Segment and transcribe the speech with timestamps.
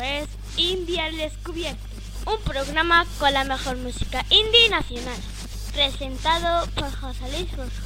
[0.00, 1.80] es Indie al Descubierto,
[2.26, 5.16] un programa con la mejor música indie nacional,
[5.72, 7.82] presentado por José Luis Borja.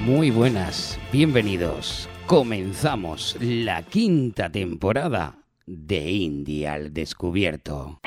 [0.00, 2.08] Muy buenas, bienvenidos.
[2.30, 5.36] Comenzamos la quinta temporada
[5.66, 7.98] de Indie al Descubierto.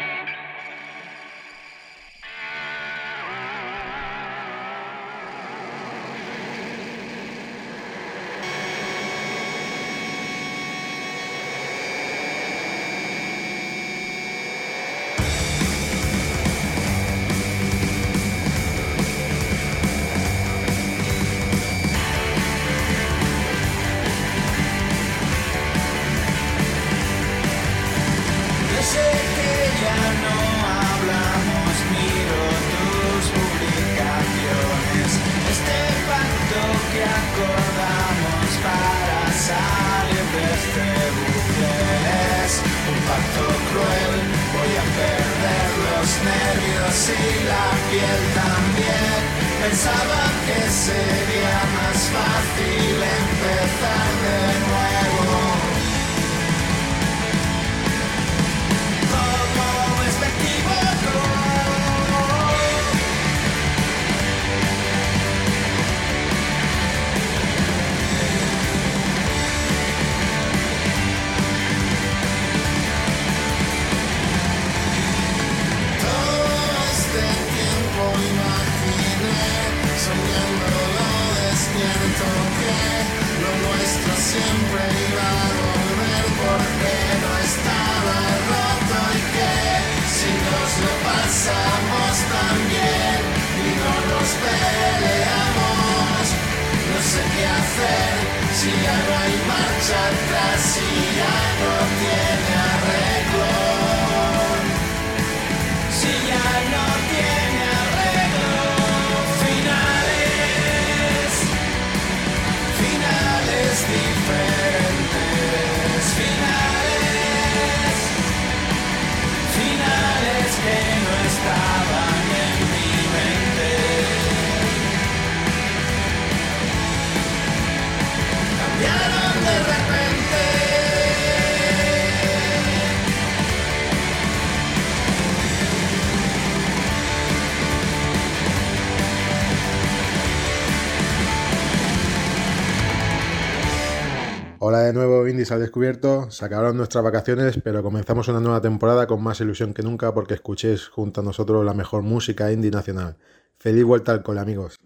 [145.28, 146.30] Indies al descubierto.
[146.32, 150.34] Se acabaron nuestras vacaciones, pero comenzamos una nueva temporada con más ilusión que nunca porque
[150.34, 153.18] escuchéis junto a nosotros la mejor música indie nacional.
[153.58, 154.78] Feliz vuelta al cole, amigos.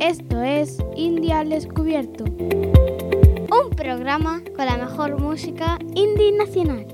[0.00, 6.86] Esto es Indie al Descubierto, un programa con la mejor música indie nacional.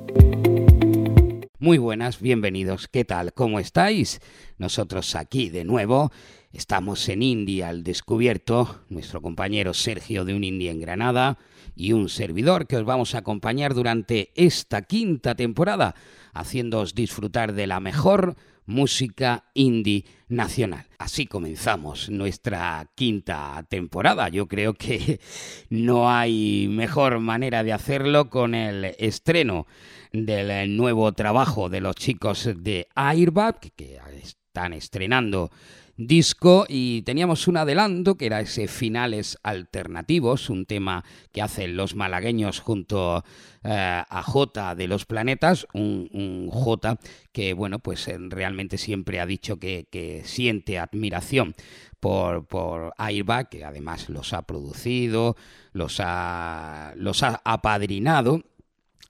[1.61, 2.87] Muy buenas, bienvenidos.
[2.87, 3.33] ¿Qué tal?
[3.33, 4.21] ¿Cómo estáis?
[4.59, 6.13] Nosotros aquí de nuevo.
[6.53, 11.39] Estamos en Indie al descubierto, nuestro compañero Sergio de un Indie en Granada
[11.77, 15.95] y un servidor que os vamos a acompañar durante esta quinta temporada,
[16.33, 20.87] haciéndoos disfrutar de la mejor música indie nacional.
[20.99, 24.31] Así comenzamos nuestra quinta temporada.
[24.31, 25.21] Yo creo que
[25.69, 29.67] no hay mejor manera de hacerlo con el estreno
[30.13, 35.51] del nuevo trabajo de los chicos de Airbag, que están estrenando
[35.99, 41.97] disco y teníamos un adelanto que era ese Finales Alternativos, un tema que hacen los
[41.97, 43.25] malagueños junto
[43.65, 46.99] eh, a J de los Planetas, un, un J
[47.33, 51.55] que bueno, pues eh, realmente siempre ha dicho que, que siente admiración
[51.99, 55.37] por, por Airbag, que además los ha producido,
[55.73, 58.45] los ha, los ha apadrinado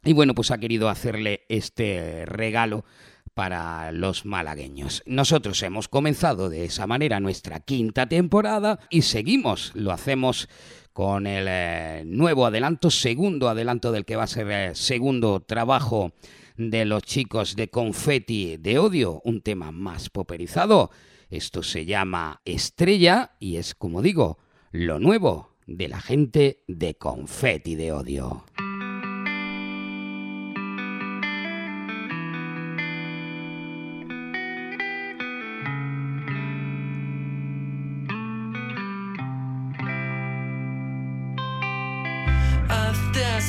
[0.05, 2.85] y bueno, pues ha querido hacerle este regalo
[3.38, 5.05] para los malagueños.
[5.06, 10.49] Nosotros hemos comenzado de esa manera nuestra quinta temporada y seguimos, lo hacemos
[10.93, 16.11] con el eh, nuevo adelanto, segundo adelanto del que va a ser el segundo trabajo
[16.56, 20.90] de los chicos de Confetti de Odio, un tema más poperizado.
[21.31, 24.38] Esto se llama Estrella y es, como digo,
[24.73, 28.44] lo nuevo de la gente de Confetti de Odio.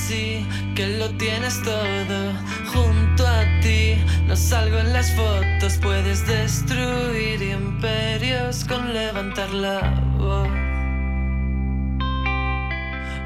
[0.10, 2.34] que lo tienes todo
[2.74, 3.96] junto a ti.
[4.26, 9.82] No salgo en las fotos, puedes destruir imperios con levantar la
[10.18, 10.48] voz.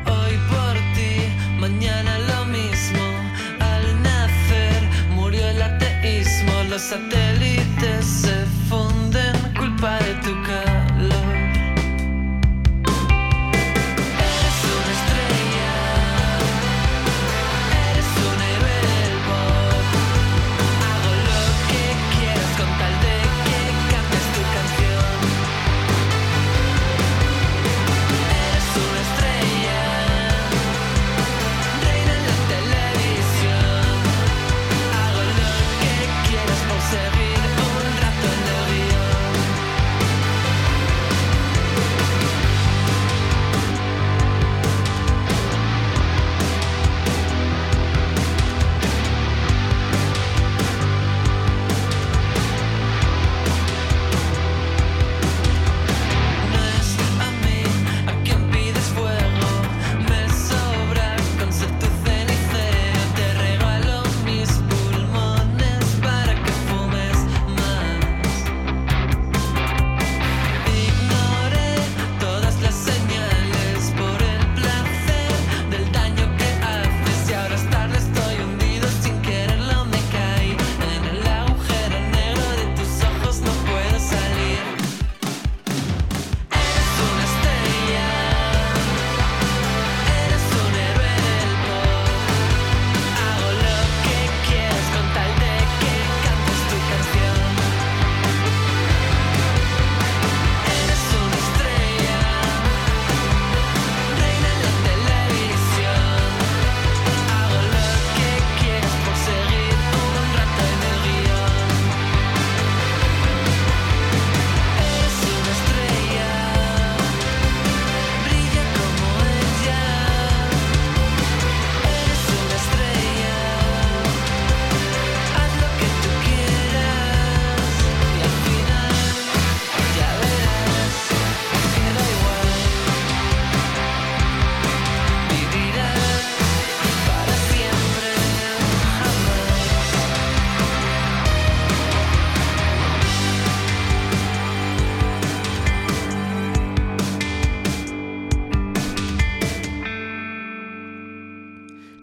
[0.06, 1.14] Hoy por ti,
[1.58, 3.04] mañana lo mismo.
[3.62, 7.73] Al nacer murió el ateísmo, los satélites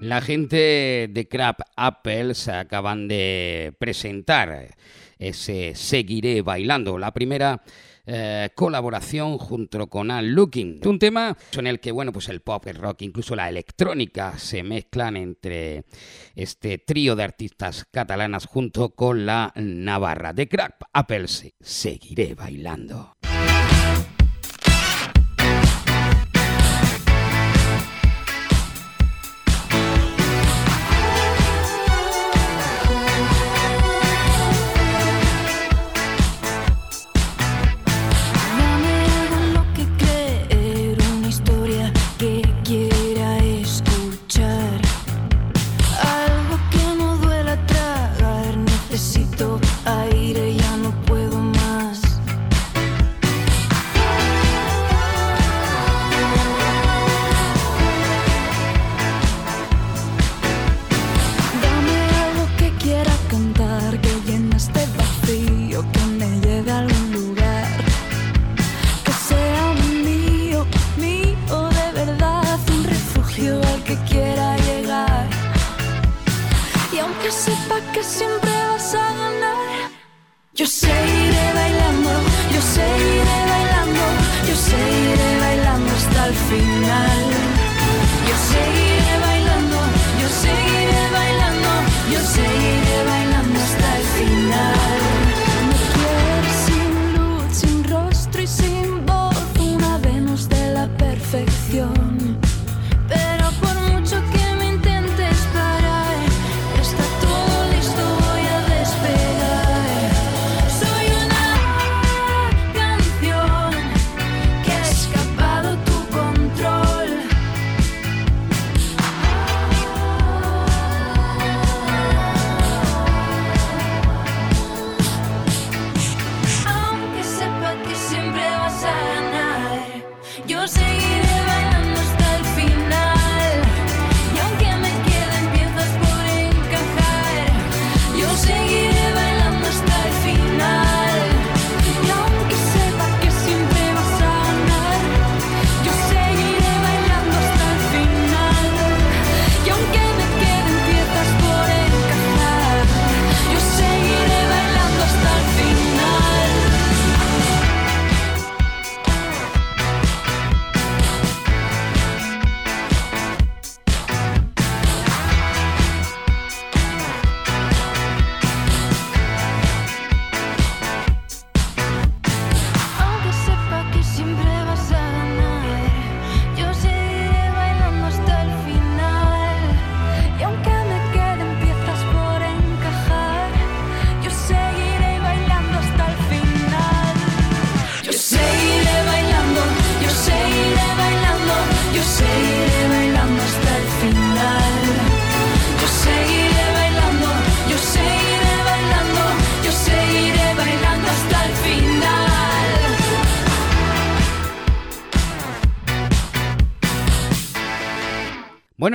[0.01, 4.75] La gente de Crap Apples acaban de presentar
[5.19, 7.63] ese Seguiré bailando, la primera
[8.07, 10.81] eh, colaboración junto con Al Looking.
[10.87, 14.63] Un tema en el que, bueno, pues el pop, el rock, incluso la electrónica se
[14.63, 15.85] mezclan entre
[16.35, 20.33] este trío de artistas catalanas junto con la Navarra.
[20.33, 23.17] De Crap Apples, seguiré bailando.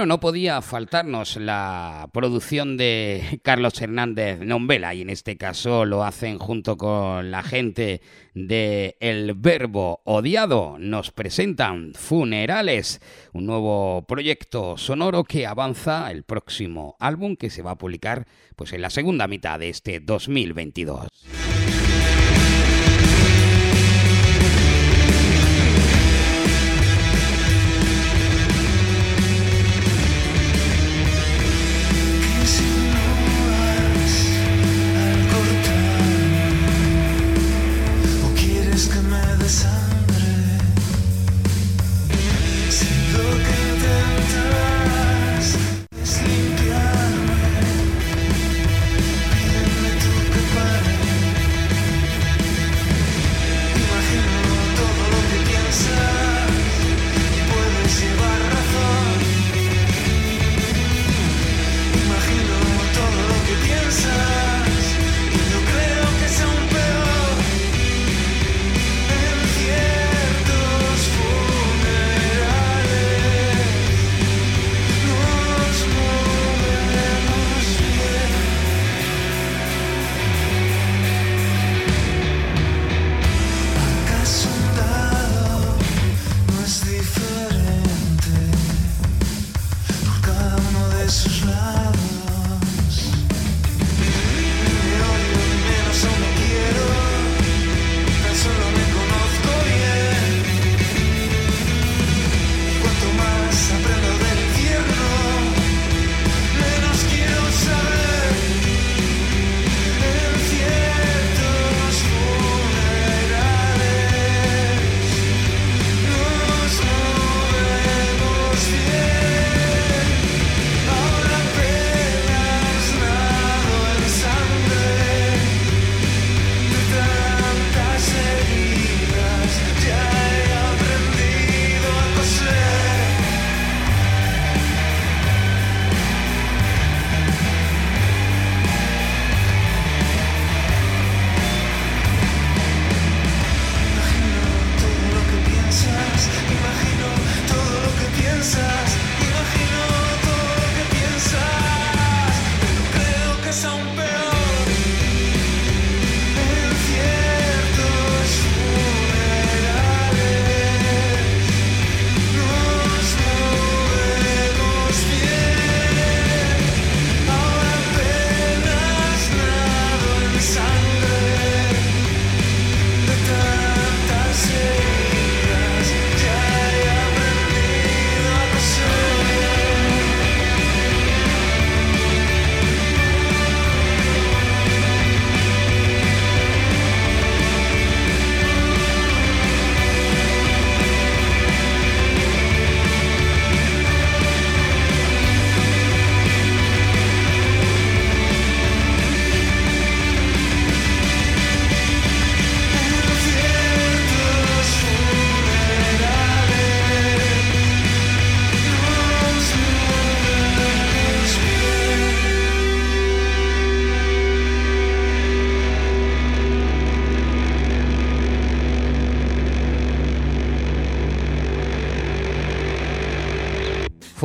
[0.06, 6.38] No podía faltarnos la producción de Carlos Hernández Nombela y en este caso lo hacen
[6.38, 8.02] junto con la gente
[8.36, 10.78] de El Verbo Odiado.
[10.78, 13.02] Nos presentan Funerales,
[13.34, 18.74] un nuevo proyecto sonoro que avanza el próximo álbum que se va a publicar pues
[18.74, 21.08] en la segunda mitad de este 2022.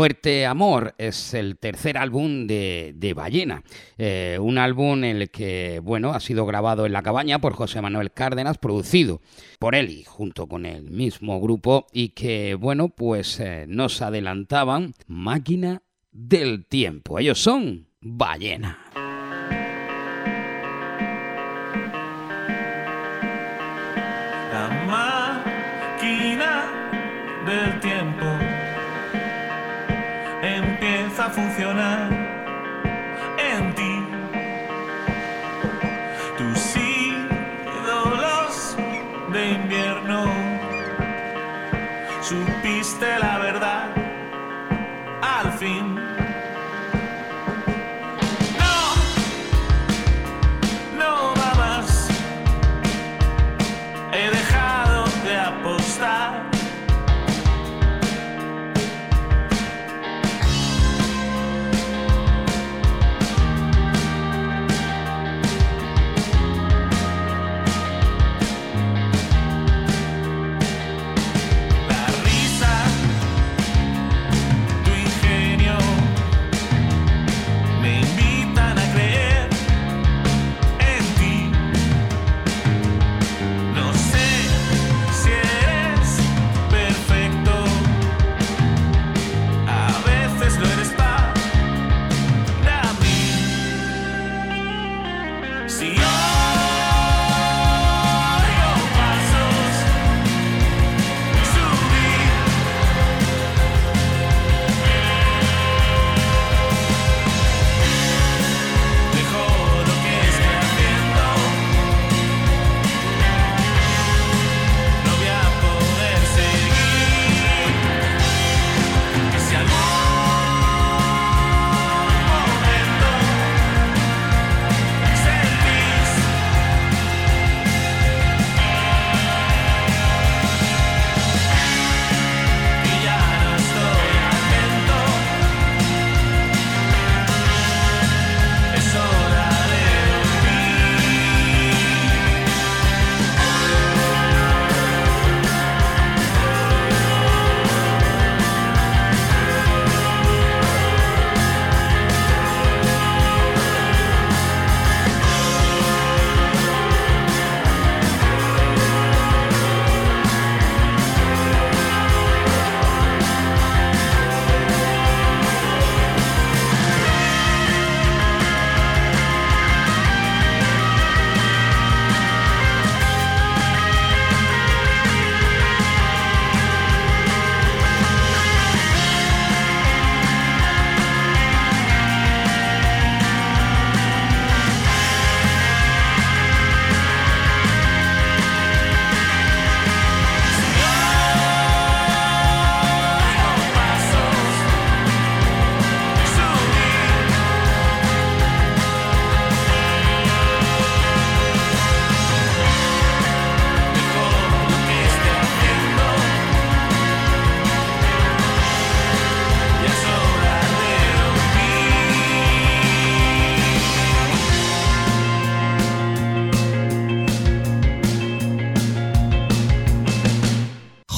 [0.00, 3.62] Fuerte Amor es el tercer álbum de, de Ballena,
[3.98, 7.82] Eh, un álbum en el que bueno ha sido grabado en la cabaña por José
[7.82, 9.20] Manuel Cárdenas, producido
[9.58, 14.94] por él y junto con el mismo grupo y que bueno pues eh, nos adelantaban
[15.06, 17.18] Máquina del Tiempo.
[17.18, 18.78] Ellos son Ballena.
[24.50, 24.66] La
[26.06, 26.64] máquina
[27.44, 28.49] del tiempo
[31.32, 32.19] funcionar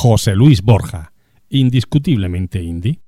[0.03, 1.13] José Luis Borja,
[1.49, 2.99] indiscutiblemente indie.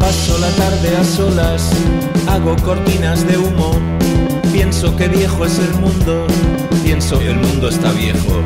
[0.00, 1.70] Paso la tarde a solas,
[2.26, 3.76] hago cortinas de humo.
[4.52, 6.26] Pienso que viejo es el mundo,
[6.82, 8.42] pienso que el mundo está viejo.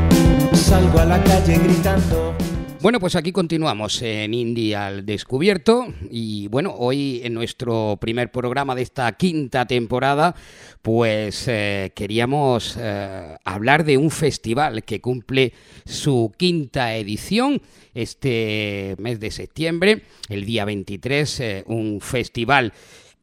[0.53, 2.37] Salgo a la calle gritando.
[2.87, 8.77] Bueno, pues aquí continuamos en Indie al Descubierto y bueno, hoy en nuestro primer programa
[8.77, 10.37] de esta quinta temporada,
[10.83, 15.53] pues eh, queríamos eh, hablar de un festival que cumple
[15.85, 17.61] su quinta edición
[17.92, 22.72] este mes de septiembre, el día 23, eh, un festival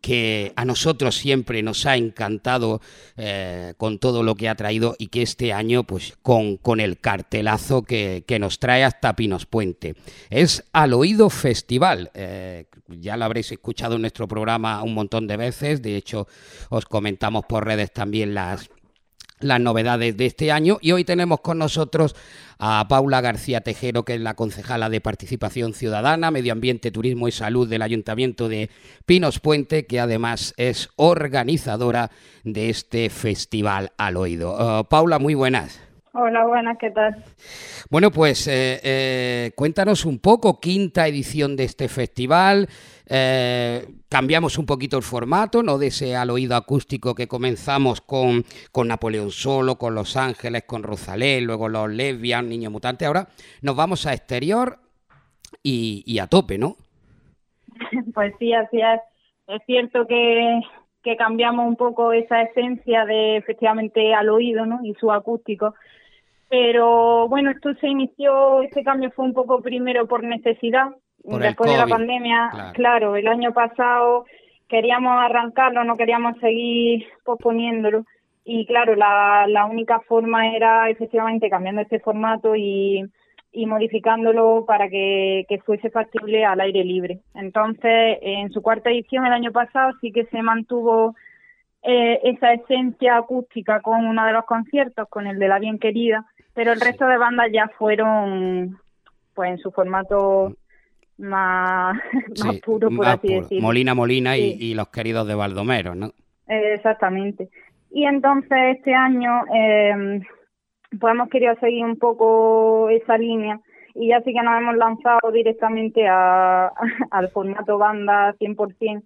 [0.03, 2.81] que a nosotros siempre nos ha encantado
[3.15, 6.99] eh, con todo lo que ha traído y que este año, pues con, con el
[6.99, 9.95] cartelazo que, que nos trae hasta Pinos Puente.
[10.29, 12.11] Es Al Oído Festival.
[12.15, 15.81] Eh, ya lo habréis escuchado en nuestro programa un montón de veces.
[15.81, 16.27] De hecho,
[16.69, 18.69] os comentamos por redes también las,
[19.43, 22.15] las novedades de este año y hoy tenemos con nosotros
[22.59, 27.31] a Paula García Tejero, que es la concejala de Participación Ciudadana, Medio Ambiente, Turismo y
[27.31, 28.69] Salud del Ayuntamiento de
[29.05, 32.11] Pinos Puente, que además es organizadora
[32.43, 34.53] de este festival al oído.
[34.53, 35.81] Uh, Paula, muy buenas.
[36.15, 37.23] Hola, buenas, ¿qué tal?
[37.89, 42.69] Bueno, pues eh, eh, cuéntanos un poco, quinta edición de este festival.
[43.09, 48.43] Eh, cambiamos un poquito el formato, no de ese al oído acústico que comenzamos con,
[48.71, 53.05] con Napoleón Solo, con Los Ángeles, con Rosalén, luego los Lesbian, Niño Mutante.
[53.05, 53.27] Ahora
[53.61, 54.79] nos vamos a exterior
[55.61, 56.77] y, y a tope, ¿no?
[58.13, 59.01] Pues sí, así es.
[59.47, 60.61] Es cierto que,
[61.03, 64.79] que cambiamos un poco esa esencia de efectivamente al oído ¿no?
[64.83, 65.75] y su acústico.
[66.49, 71.71] Pero bueno, esto se inició, este cambio fue un poco primero por necesidad, Por después
[71.71, 72.49] de la pandemia.
[72.51, 72.73] claro.
[72.73, 73.15] Claro.
[73.15, 74.25] el año pasado
[74.67, 78.05] queríamos arrancarlo, no queríamos seguir posponiéndolo.
[78.45, 83.05] Y claro, la, la única forma era efectivamente cambiando este formato y,
[83.53, 87.19] y modificándolo para que, que fuese factible al aire libre.
[87.35, 91.15] Entonces, en su cuarta edición el año pasado sí que se mantuvo
[91.83, 96.25] eh, esa esencia acústica con uno de los conciertos, con el de La Bien Querida,
[96.55, 98.79] pero el resto de bandas ya fueron
[99.35, 100.55] pues en su formato
[101.17, 101.97] más,
[102.45, 103.41] más puro, por más así puro.
[103.41, 103.61] decirlo.
[103.63, 104.57] Molina Molina y, Sí.
[104.71, 106.07] y los queridos de Baldomero, ¿no?
[106.47, 107.49] Eh, Exactamente.
[107.91, 110.19] Y entonces este año eh,
[110.99, 113.59] pues hemos querido seguir un poco esa línea
[113.95, 116.71] y ya sí que nos hemos lanzado directamente a,
[117.11, 119.03] al formato banda 100%,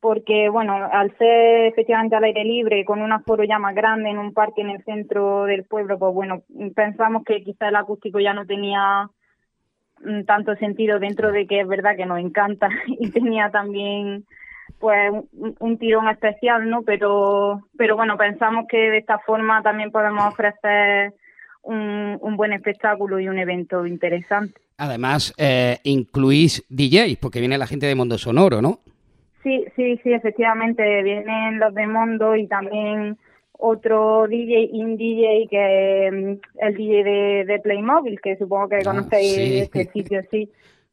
[0.00, 4.18] porque bueno, al ser efectivamente al aire libre, con un aforo ya más grande en
[4.18, 6.42] un parque en el centro del pueblo, pues bueno,
[6.74, 9.08] pensamos que quizá el acústico ya no tenía
[10.26, 14.24] tanto sentido dentro de que es verdad que nos encanta y tenía también
[14.78, 16.82] pues un, un tirón especial, ¿no?
[16.82, 21.14] Pero pero bueno, pensamos que de esta forma también podemos ofrecer
[21.62, 24.60] un, un buen espectáculo y un evento interesante.
[24.76, 28.80] Además, eh, incluís DJs, porque viene la gente de Mundo Sonoro, ¿no?
[29.42, 33.18] Sí, sí, sí, efectivamente vienen los de Mondo y también
[33.58, 38.84] otro DJ, in DJ que mm, el DJ de, de Playmobil, que supongo que Ah,
[38.84, 39.58] conocéis sí.
[39.60, 40.50] este sitio, sí.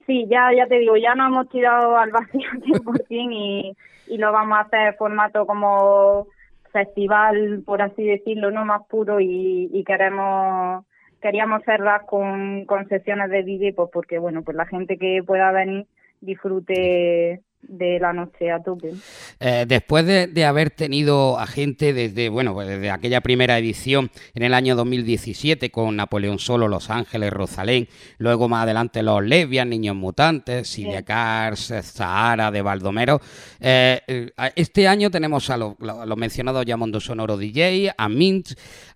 [0.08, 3.76] Sí, ya, ya te digo, ya nos hemos tirado al vacío 100% y,
[4.08, 6.28] y lo vamos a hacer en formato como
[6.72, 10.86] festival, por así decirlo, no más puro y, y queremos
[11.22, 15.52] queríamos cerrar con, con sesiones de DJ pues porque bueno pues la gente que pueda
[15.52, 15.86] venir
[16.20, 18.92] disfrute de la noche a tope.
[19.40, 24.10] Eh, después de, de haber tenido a gente desde, bueno, pues desde aquella primera edición
[24.36, 29.70] en el año 2017 con Napoleón Solo, Los Ángeles, Rosalén, luego más adelante los Lesbian,
[29.70, 33.22] Niños Mutantes, Silvia Cars, eh, Zahara, de Baldomero.
[33.60, 38.50] eh, eh, este año tenemos a los lo- mencionados ya Mondo Sonoro DJ, a Mint,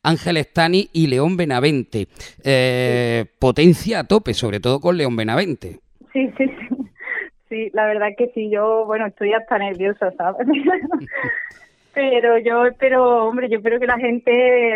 [0.04, 2.08] Ángel Stani y León Benavente.
[2.44, 5.80] Eh, Potencia a tope, sobre todo con León Benavente.
[6.14, 6.65] Sí, sí, sí.
[7.56, 10.46] Sí, la verdad que sí, yo, bueno, estoy hasta nerviosa, ¿sabes?
[11.94, 14.30] Pero yo espero, hombre, yo espero que la gente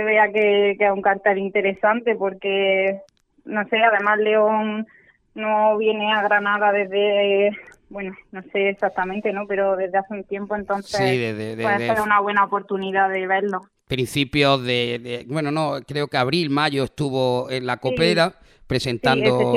[0.05, 3.01] vea que, que es un cartel interesante porque,
[3.43, 4.87] no sé, además León
[5.35, 7.51] no viene a Granada desde,
[7.89, 9.45] bueno, no sé exactamente, ¿no?
[9.45, 13.09] Pero desde hace un tiempo, entonces Sí, de- de- puede de- ser una buena oportunidad
[13.09, 13.63] de verlo.
[13.89, 19.51] Principios de, de- bueno no creo que abril mayo estuvo en la copera Sí, presentando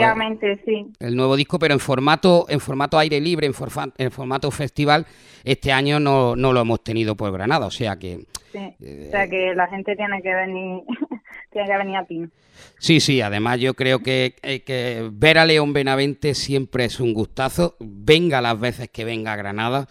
[0.64, 0.86] sí.
[0.98, 5.04] el nuevo disco pero en formato en formato aire libre en, forfa- en formato festival
[5.44, 8.20] este año no, no lo hemos tenido por Granada o sea que
[8.52, 8.58] sí.
[8.80, 10.80] Eh, O sea que la gente tiene que venir,
[11.52, 12.28] tiene que venir a Pino.
[12.78, 17.12] sí sí además yo creo que, eh, que ver a León Benavente siempre es un
[17.12, 19.88] gustazo venga las veces que venga a Granada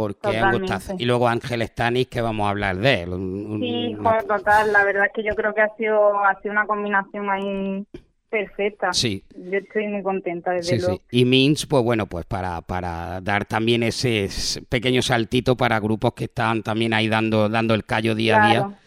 [0.00, 0.94] porque es un gustazo.
[0.98, 3.10] Y luego Ángel Stanis, que vamos a hablar de él.
[3.12, 6.40] un- un- Sí, joder, total, la verdad es que yo creo que ha sido, ha
[6.40, 7.84] sido una combinación ahí
[8.28, 8.92] perfecta.
[8.92, 9.24] Sí.
[9.36, 10.96] Yo estoy muy contenta, desde Sí, luego.
[11.10, 11.18] sí.
[11.18, 14.28] Y Minch, pues bueno, pues para, para dar también ese
[14.68, 18.78] pequeño saltito para grupos que están también ahí dando, dando el callo día a día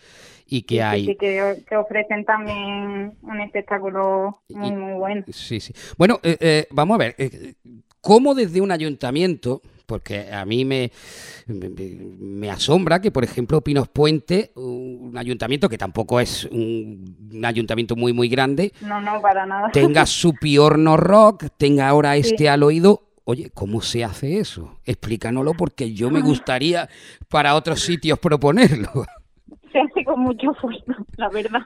[0.47, 1.05] y que sí, hay...
[1.07, 5.23] sí, que, que ofrecen también un espectáculo muy, Y- muy bueno.
[5.31, 5.73] Sí, sí.
[5.97, 7.55] Bueno, eh, eh, vamos a ver, eh,
[7.99, 9.61] ¿cómo desde un ayuntamiento,
[9.93, 10.91] porque a mí me,
[11.45, 17.45] me, me asombra que, por ejemplo, Pinos Puente, un ayuntamiento que tampoco es un, un
[17.45, 19.69] ayuntamiento muy, muy grande, No, no, para nada.
[19.71, 22.21] tenga su piorno rock, tenga ahora Sí.
[22.21, 23.01] este al oído.
[23.25, 24.79] Oye, ¿cómo se hace eso?
[24.83, 26.89] Explícanoslo porque yo me gustaría
[27.29, 28.89] para otros sitios proponerlo.
[29.71, 31.61] se hace con mucho esfuerzo, la verdad,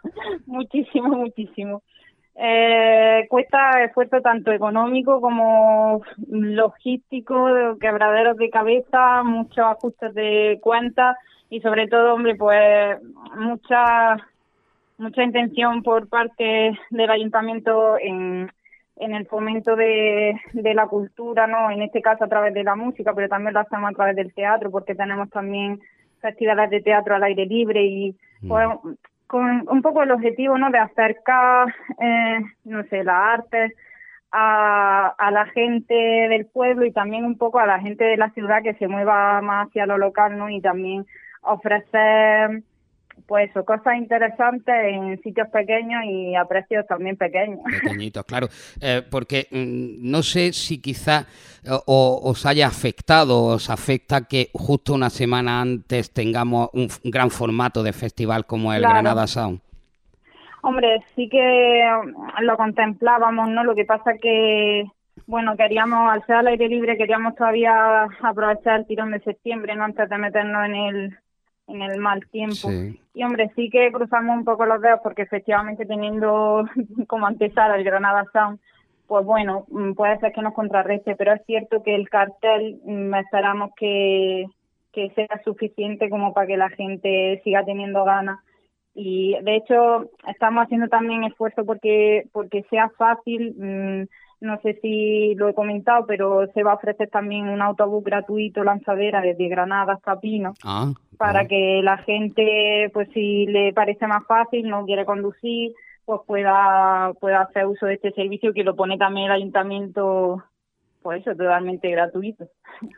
[0.46, 1.82] muchísimo, muchísimo.
[2.40, 11.18] Eh, cuesta esfuerzo tanto económico como logístico, quebraderos de cabeza, muchos ajustes de cuentas
[11.50, 13.00] y sobre todo, hombre, pues
[13.36, 14.18] mucha
[15.00, 18.52] mucha intención por parte del ayuntamiento en,
[18.98, 21.72] en el fomento de, de la cultura, ¿no?
[21.72, 24.34] En este caso a través de la música, pero también lo hacemos a través del
[24.34, 25.80] teatro, porque tenemos también
[26.20, 28.16] festivales de teatro al aire libre y
[28.48, 28.68] pues,
[29.28, 30.70] con un poco el objetivo, ¿no?
[30.72, 33.76] De acercar, eh, no sé, la arte
[34.32, 38.30] a, a la gente del pueblo y también un poco a la gente de la
[38.32, 40.50] ciudad que se mueva más hacia lo local, ¿no?
[40.50, 41.06] Y también
[41.42, 42.64] ofrecer
[43.28, 47.60] pues cosas interesantes en sitios pequeños y a precios también pequeños.
[47.84, 48.48] Pequeñitos, claro.
[48.82, 51.26] Eh, porque mm, no sé si quizá
[51.64, 57.30] eh, o- os haya afectado, os afecta que justo una semana antes tengamos un, gran
[57.30, 58.94] formato de festival como el Claro.
[58.94, 59.60] Granada Sound.
[60.64, 63.64] Hombre, sí que mm, lo contemplábamos, ¿no?
[63.64, 64.86] Lo que pasa que,
[65.26, 69.84] bueno, queríamos, al ser al aire libre, queríamos todavía aprovechar el tirón de septiembre, ¿no?
[69.84, 71.18] Antes de meternos en el,
[71.68, 72.70] en el mal tiempo.
[72.70, 73.00] Sí.
[73.14, 76.66] Y hombre, sí que cruzamos un poco los dedos porque efectivamente teniendo
[77.08, 78.60] como antesala el Granada Sound,
[79.08, 83.14] pues bueno, mm, puede ser que nos contrarreste, pero es cierto que el cartel mm,
[83.16, 84.46] esperamos que,
[84.92, 88.40] que sea suficiente como para que la gente siga teniendo ganas.
[88.94, 93.56] Y de hecho estamos haciendo también esfuerzo porque porque sea fácil.
[93.58, 94.08] mm,
[94.40, 98.64] no sé si lo he comentado, pero se va a ofrecer también un autobús gratuito
[98.64, 101.48] lanzadera desde Granada hasta Pino Ah, para ah.
[101.48, 105.74] que la gente, pues si le parece más fácil, no quiere conducir,
[106.06, 110.44] pues pueda, pueda hacer uso de este servicio que lo pone también el ayuntamiento,
[111.02, 112.48] pues eso, totalmente gratuito.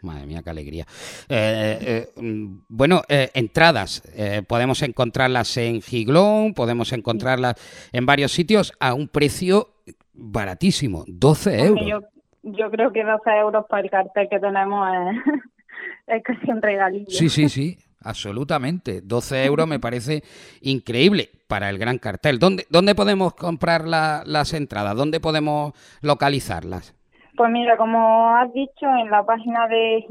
[0.02, 0.86] Madre mía, qué alegría.
[1.30, 4.04] Eh, eh, mm, bueno, eh, entradas.
[4.16, 7.56] eh, podemos encontrarlas en Giglón, podemos encontrarlas
[7.94, 9.70] en varios sitios a un precio
[10.14, 12.04] baratísimo, 12 Hombre, euros.
[12.44, 15.34] Yo, yo creo que 12 euros para el cartel que tenemos es,
[16.08, 17.06] es casi un regalillo.
[17.10, 19.02] Sí, sí, sí, absolutamente.
[19.02, 20.24] 12 euros me parece
[20.62, 22.40] increíble para el gran cartel.
[22.40, 24.96] ¿Dónde, dónde podemos comprar la- las entradas?
[24.96, 26.96] ¿Dónde podemos localizarlas?
[27.36, 30.04] Pues mira, como has dicho, en la página de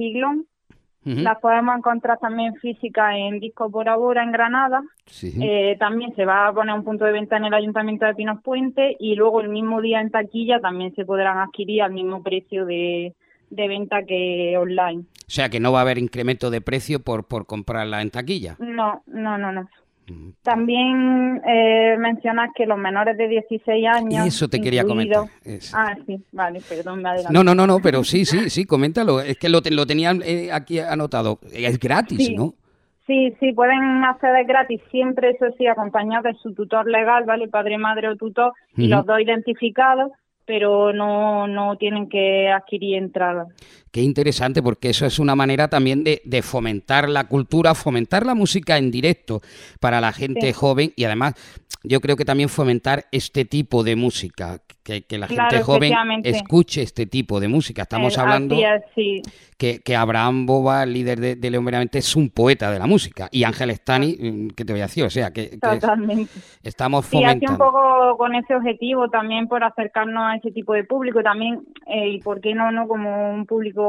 [1.04, 4.82] Las podemos encontrar también físicas en Disco por Ahora en Granada.
[5.06, 5.32] Sí.
[5.40, 8.42] Eh, también se va a poner un punto de venta en el Ayuntamiento de Pinos
[8.42, 12.66] Puente y luego el mismo día en taquilla también se podrán adquirir al mismo precio
[12.66, 13.14] de,
[13.48, 15.04] de venta que online.
[15.28, 18.56] O sea que no va a haber incremento de precio por, por comprarla en taquilla.
[18.58, 19.68] No, no, no, no.
[20.42, 24.26] También eh, mencionas que los menores de 16 años.
[24.26, 25.24] Eso te quería comentar.
[25.44, 25.76] Eso.
[25.78, 27.32] Ah, sí, vale, perdón, me adelanté.
[27.32, 29.20] No, no, no, no, pero sí, sí, sí, coméntalo.
[29.20, 31.38] Es que lo, lo tenían eh, aquí anotado.
[31.52, 32.34] Es gratis, Sí.
[32.34, 32.54] ¿no?
[33.06, 37.48] Sí, sí, pueden acceder gratis, siempre, eso sí, acompañados de su tutor legal, ¿vale?
[37.48, 40.12] Padre, madre o tutor, y los dos identificados,
[40.44, 43.46] pero no, no tienen que adquirir entrada.
[43.98, 48.36] Qué interesante, porque eso es una manera también de, de fomentar la cultura, fomentar la
[48.36, 49.40] música en directo
[49.80, 50.52] para la gente Sí.
[50.52, 51.34] joven y además
[51.82, 55.92] yo creo que también fomentar este tipo de música, que, que la Claro, gente joven
[56.24, 57.82] escuche este tipo de música.
[57.82, 59.22] Estamos Eh, hablando Así es, sí.
[59.58, 63.28] que, que Abraham Boba, líder de, de León Veramente, es un poeta de la música
[63.32, 65.04] y Ángel Stani, mm, ¿qué te voy a decir?
[65.04, 66.28] O sea, que, que es-
[66.62, 67.64] estamos Sí, hace un fomentando.
[67.64, 72.20] poco con ese objetivo también por acercarnos a ese tipo de público también, eh, y
[72.20, 73.87] por qué no, no como un público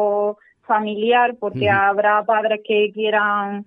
[0.66, 3.66] familiar, porque habrá padres que quieran,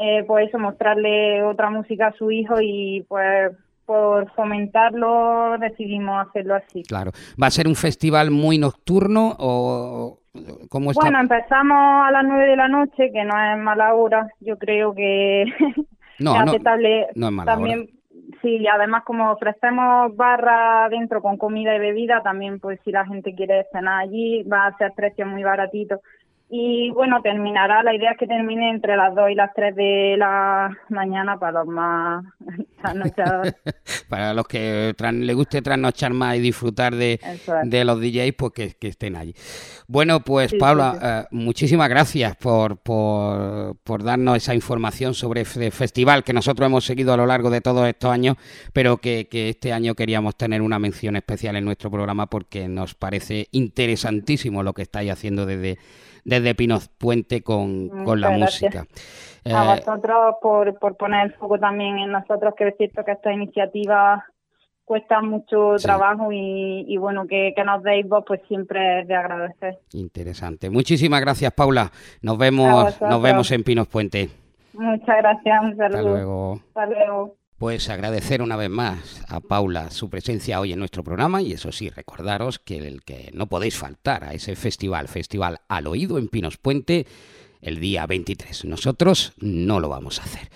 [0.00, 3.52] eh, pues eso, mostrarle otra música a su hijo y pues
[3.84, 6.82] por fomentarlo decidimos hacerlo así.
[6.82, 7.10] Claro.
[7.42, 10.18] ¿Va a ser un festival muy nocturno o
[10.68, 11.04] cómo está?
[11.04, 14.94] Bueno, empezamos a las nueve de la noche, que no es mala hora, yo creo
[14.94, 15.46] que
[16.18, 17.88] No, es aceptable no es mala también
[18.42, 23.06] sí y además como ofrecemos barra dentro con comida y bebida también pues si la
[23.06, 26.00] gente quiere cenar allí va a ser precios muy baratitos
[26.50, 30.16] Y bueno, terminará, la idea es que termine entre las 2 y las 3 de
[30.16, 32.24] la mañana para los más
[34.08, 37.42] Para los que les guste trasnochar más y disfrutar de, es.
[37.64, 39.34] de los DJs, pues que, que estén allí.
[39.86, 40.98] Bueno, pues Sí, Paula, sí.
[41.02, 46.84] eh, muchísimas gracias por, por, por darnos esa información sobre este festival que nosotros hemos
[46.84, 48.36] seguido a lo largo de todos estos años,
[48.72, 52.94] pero que, que este año queríamos tener una mención especial en nuestro programa porque nos
[52.94, 55.78] parece interesantísimo lo que estáis haciendo desde,
[56.24, 58.86] desde Pinos Puente con, con la música.
[59.44, 63.12] A Eh, vosotros por, por poner el foco también en nosotros, que es cierto que
[63.12, 64.22] estas iniciativas
[64.84, 65.84] cuestan mucho Sí.
[65.84, 69.78] trabajo y, y bueno, que, que nos deis vos, pues siempre es de agradecer.
[69.92, 70.70] Interesante.
[70.70, 71.90] Muchísimas gracias, Paula.
[72.22, 74.30] Nos A vemos, nos vemos en Pinos Puente.
[74.72, 76.54] Muchas gracias, un Hasta luego.
[76.68, 77.36] Hasta luego.
[77.58, 81.72] Pues agradecer una vez más a Paula su presencia hoy en nuestro programa y eso
[81.72, 86.28] sí, recordaros que el que no podéis faltar a ese festival, Festival al Oído en
[86.28, 87.04] Pinos Puente,
[87.60, 88.64] el día 23.
[88.66, 90.48] Nosotros no lo vamos a hacer.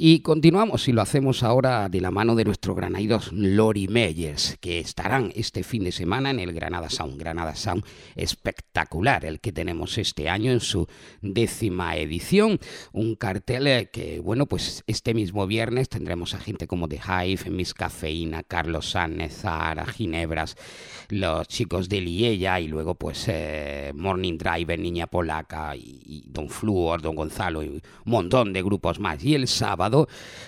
[0.00, 4.78] Y continuamos y lo hacemos ahora de la mano de nuestro Granaidos Lori Meyers, que
[4.78, 7.18] estarán este fin de semana en el Granada Sound.
[7.18, 7.84] Granada Sound
[8.14, 10.86] espectacular, el que tenemos este año en su
[11.20, 12.60] décima edición.
[12.92, 17.50] Un cartel eh, que, bueno, pues este mismo viernes tendremos a gente como The Hive,
[17.50, 20.54] Miss Cafeína, Carlos Sánchez, Zara, Ginebras,
[21.08, 26.48] los chicos de Liella y luego pues eh, Morning Driver, Niña Polaca y, y Don
[26.48, 29.24] Fluor, Don Gonzalo y un montón de grupos más.
[29.24, 29.87] Y el sábado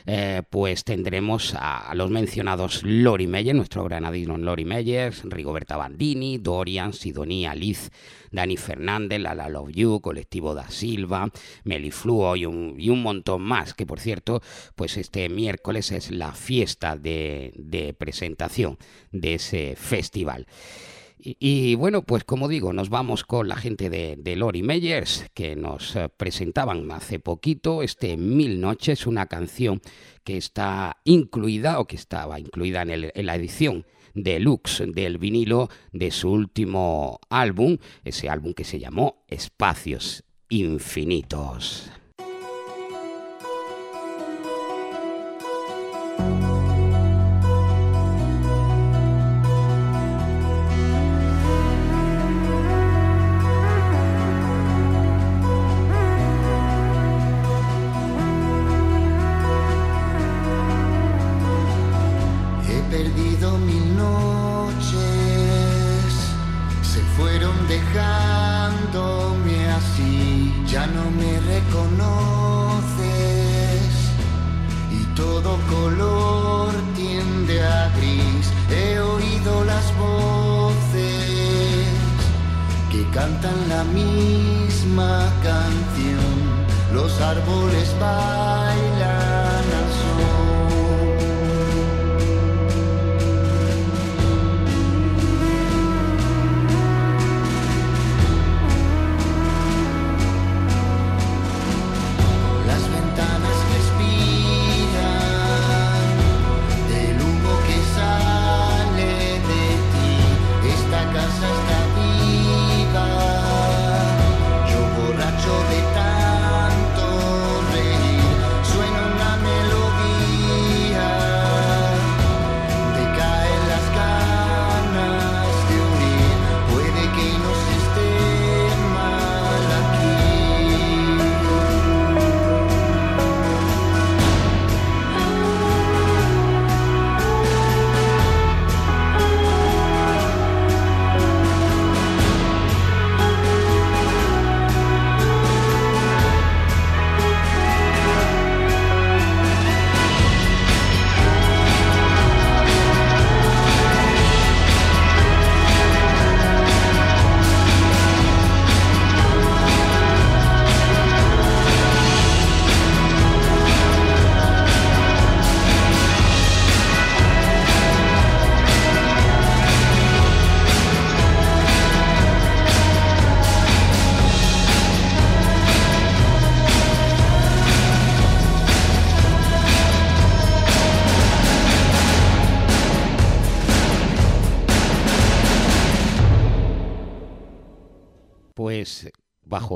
[0.06, 6.92] eh, pues tendremos a, los mencionados Lori Meyer, nuestro granadino Lori Meyer, Rigoberta Bandini, Dorian,
[6.92, 7.90] Sidonia, Liz,
[8.30, 11.30] Dani Fernández, Lala Love You, Colectivo da Silva,
[11.64, 14.42] Melifluo y un, montón más, que por cierto,
[14.74, 18.78] pues este miércoles es la fiesta de presentación
[19.12, 20.46] de ese festival.
[21.22, 25.54] Y, bueno, pues como digo, nos vamos con la gente de, de Lori Meyers, que
[25.56, 29.80] nos eh, presentaban hace poquito este Mil Noches, una canción
[30.24, 35.68] que está incluida o que estaba incluida en, el- en la edición deluxe del vinilo
[35.92, 41.90] de su último álbum, ese álbum que se llamó Espacios Infinitos.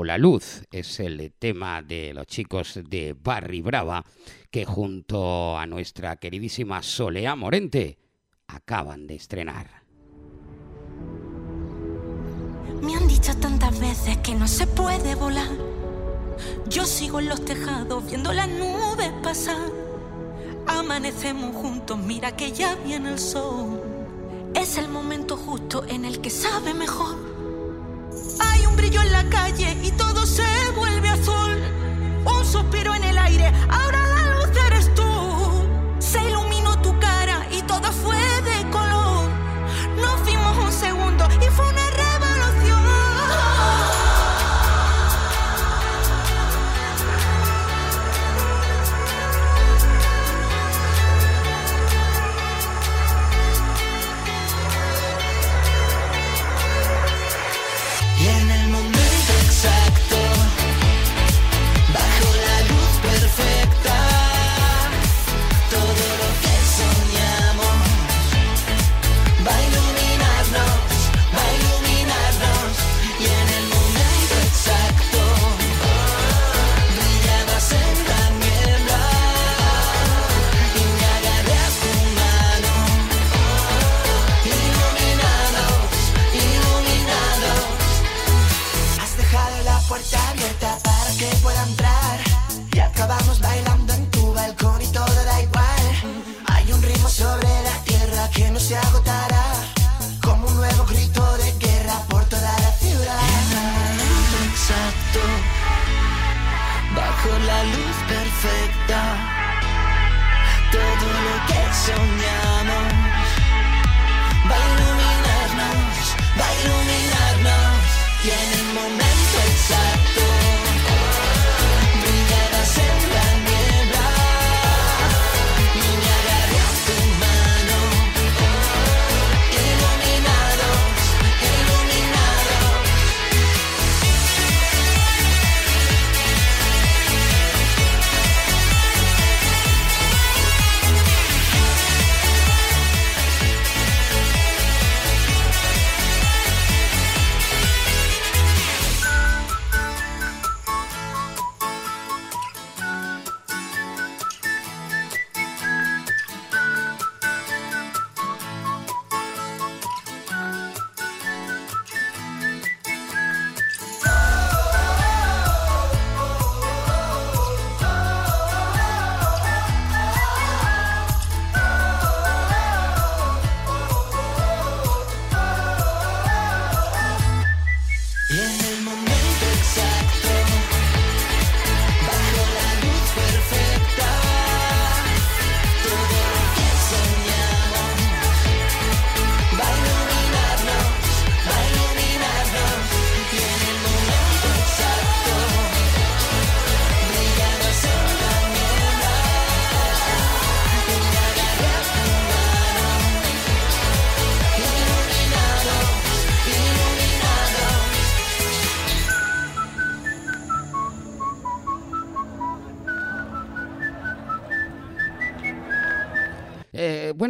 [0.05, 0.63] la luz.
[0.71, 4.05] Es el tema de los chicos de Barry Brava
[4.49, 7.97] que junto a nuestra queridísima Solea Morente
[8.47, 9.83] acaban de estrenar.
[12.81, 15.49] Me han dicho tantas veces que no se puede volar.
[16.69, 19.71] Yo sigo en los tejados viendo las nubes pasar.
[20.67, 23.81] Amanecemos juntos, mira que ya viene el sol.
[24.53, 27.24] Es el momento justo en el que sabe mejor
[28.77, 30.43] un en la calle y todo se
[30.75, 30.94] vuelve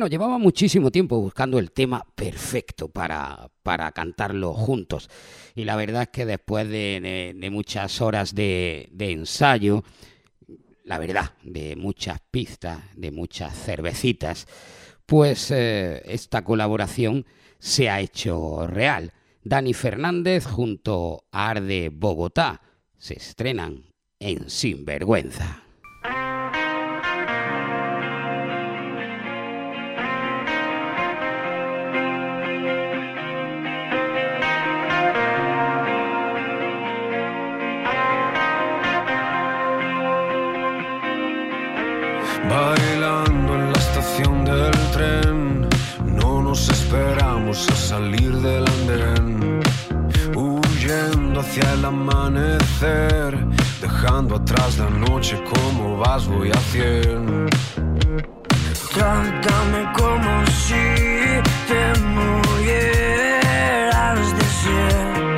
[0.07, 5.09] llevaba muchísimo tiempo buscando el tema perfecto para, para cantarlo juntos.
[5.55, 9.83] Y la verdad es que después de, muchas horas de, ensayo,
[10.83, 14.47] la verdad, de muchas pistas, de muchas cervecitas,
[15.05, 17.25] pues eh, esta colaboración
[17.59, 19.13] se ha hecho real.
[19.43, 22.61] Dani Fernández junto a Arde Bogotá
[22.97, 23.83] se estrenan
[24.19, 25.64] en Sinvergüenza.
[42.49, 45.67] Bailando en la estación del tren,
[46.05, 49.59] no nos esperamos a salir del andén.
[50.35, 53.37] Huyendo hacia el amanecer,
[53.81, 57.47] dejando atrás la noche como vas, voy a cien.
[58.93, 60.85] Trátame como si
[61.69, 63.17] te murieras
[64.37, 65.35] de ser.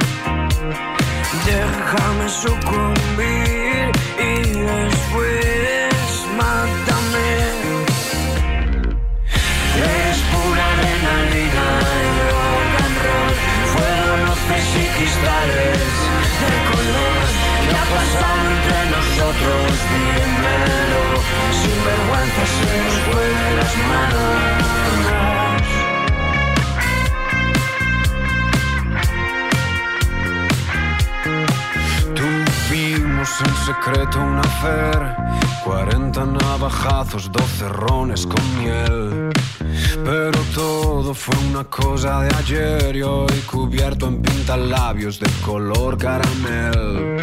[1.45, 4.06] Déjame sucumbir.
[17.93, 19.67] pasado entre nosotros?
[19.89, 21.03] Dímelo,
[21.59, 24.47] sin vergüenza se nos vuelven las manos.
[33.39, 35.15] en secreto un fer,
[35.63, 39.29] 40 navajazos, 12 rones con miel.
[40.03, 47.17] Pero todo fue una cosa de ayer y hoy cubierto en pintalabios de color caramel.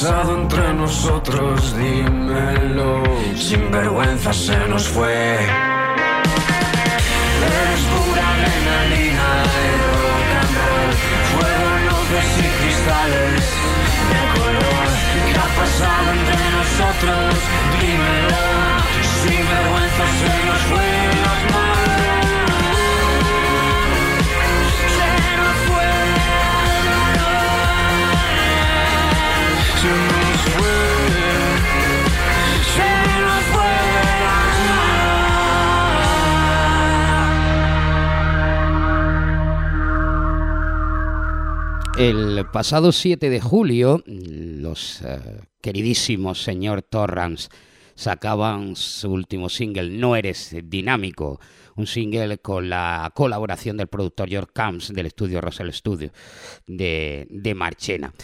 [0.00, 1.76] Pasado entre nosotros?
[1.76, 3.02] Dímelo.
[3.36, 5.34] Sin vergüenza se nos fue.
[7.44, 13.44] Eres pura adrenalina y fuego, luces y cristales
[14.10, 14.88] de color.
[15.26, 17.28] ¿Qué ha pasado entre nosotros?
[17.78, 18.44] Dímelo.
[19.20, 20.29] Sin vergüenza se
[42.00, 45.20] El pasado 7 de julio, los eh,
[45.60, 47.50] queridísimos señor Torrance
[47.94, 51.40] sacaban su último single, No Eres Dinámico,
[51.76, 56.10] un single con la colaboración del productor George Camps del estudio Russell Studio
[56.66, 58.14] de, de Marchena.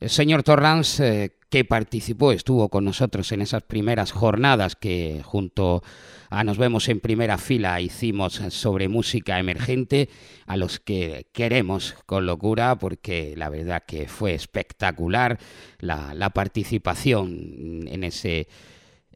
[0.00, 5.82] El señor Torrance, eh, que participó, estuvo con nosotros en esas primeras jornadas que junto
[6.30, 10.10] a Nos vemos en primera fila hicimos sobre música emergente,
[10.46, 15.38] a los que queremos con locura, porque la verdad que fue espectacular
[15.78, 18.46] la, la participación en ese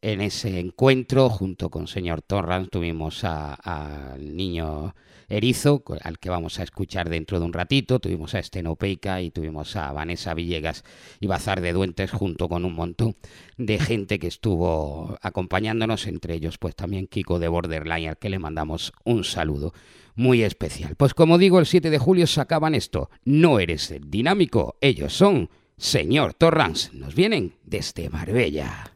[0.02, 4.94] en ese encuentro, junto con señor Torrance, tuvimos al niño
[5.28, 9.76] Erizo, al que vamos a escuchar dentro de un ratito, tuvimos a Estenopeica y tuvimos
[9.76, 10.84] a Vanessa Villegas
[11.20, 13.16] y Bazar de Duentes, junto con un montón
[13.56, 18.40] de gente que estuvo acompañándonos, entre ellos pues también Kiko de Borderline, al que le
[18.40, 19.72] mandamos un saludo
[20.16, 20.96] muy especial.
[20.96, 26.34] Pues como digo, el 7 de julio sacaban esto, no eres dinámico, ellos son señor
[26.34, 28.91] Torrance, nos vienen desde Marbella.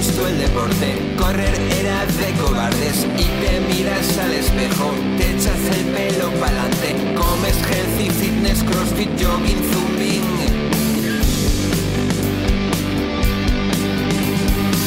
[0.00, 3.06] Gustó el deporte, correr era de cobardes.
[3.18, 6.90] Y te miras al espejo, te echas el pelo pa'lante.
[7.14, 10.24] Comes healthy, fitness, crossfit, jogging, zumbing.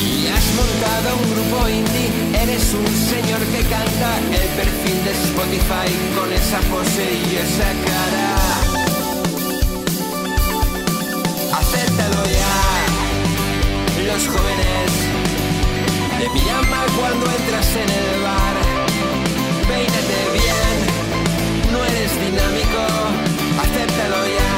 [0.02, 2.10] Y has montado un grupo indie,
[2.42, 8.28] eres un señor que canta el perfil de Spotify con esa pose y esa cara.
[11.60, 12.73] Acéptalo ya,
[14.14, 14.92] los jóvenes
[16.20, 18.56] te miran mal cuando entras en el bar.
[19.68, 20.76] Peínate bien,
[21.72, 22.82] no eres dinámico,
[23.64, 24.54] acéptalo ya.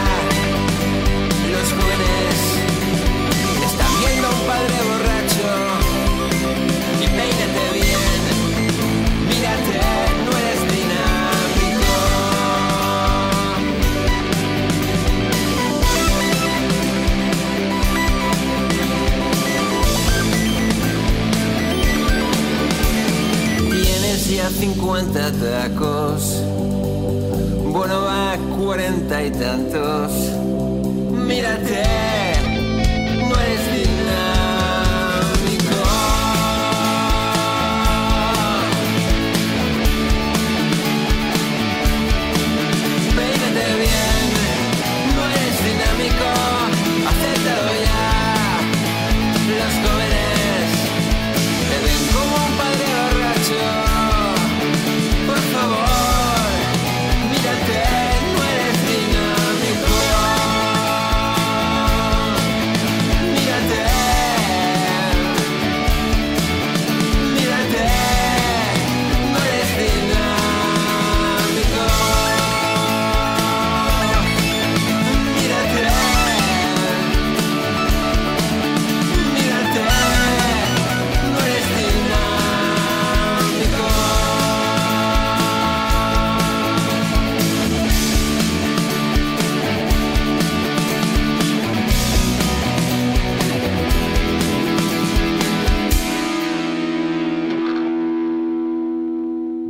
[1.53, 2.35] Los jóvenes
[3.69, 5.14] están viendo a un padre borracho
[24.29, 26.41] Ya 50 tacos.
[27.71, 30.11] Bueno, va 40 y tantos.
[31.11, 31.83] Mírate,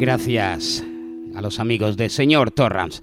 [0.05, 0.83] Gracias
[1.33, 3.01] a los amigos de señor Torrams.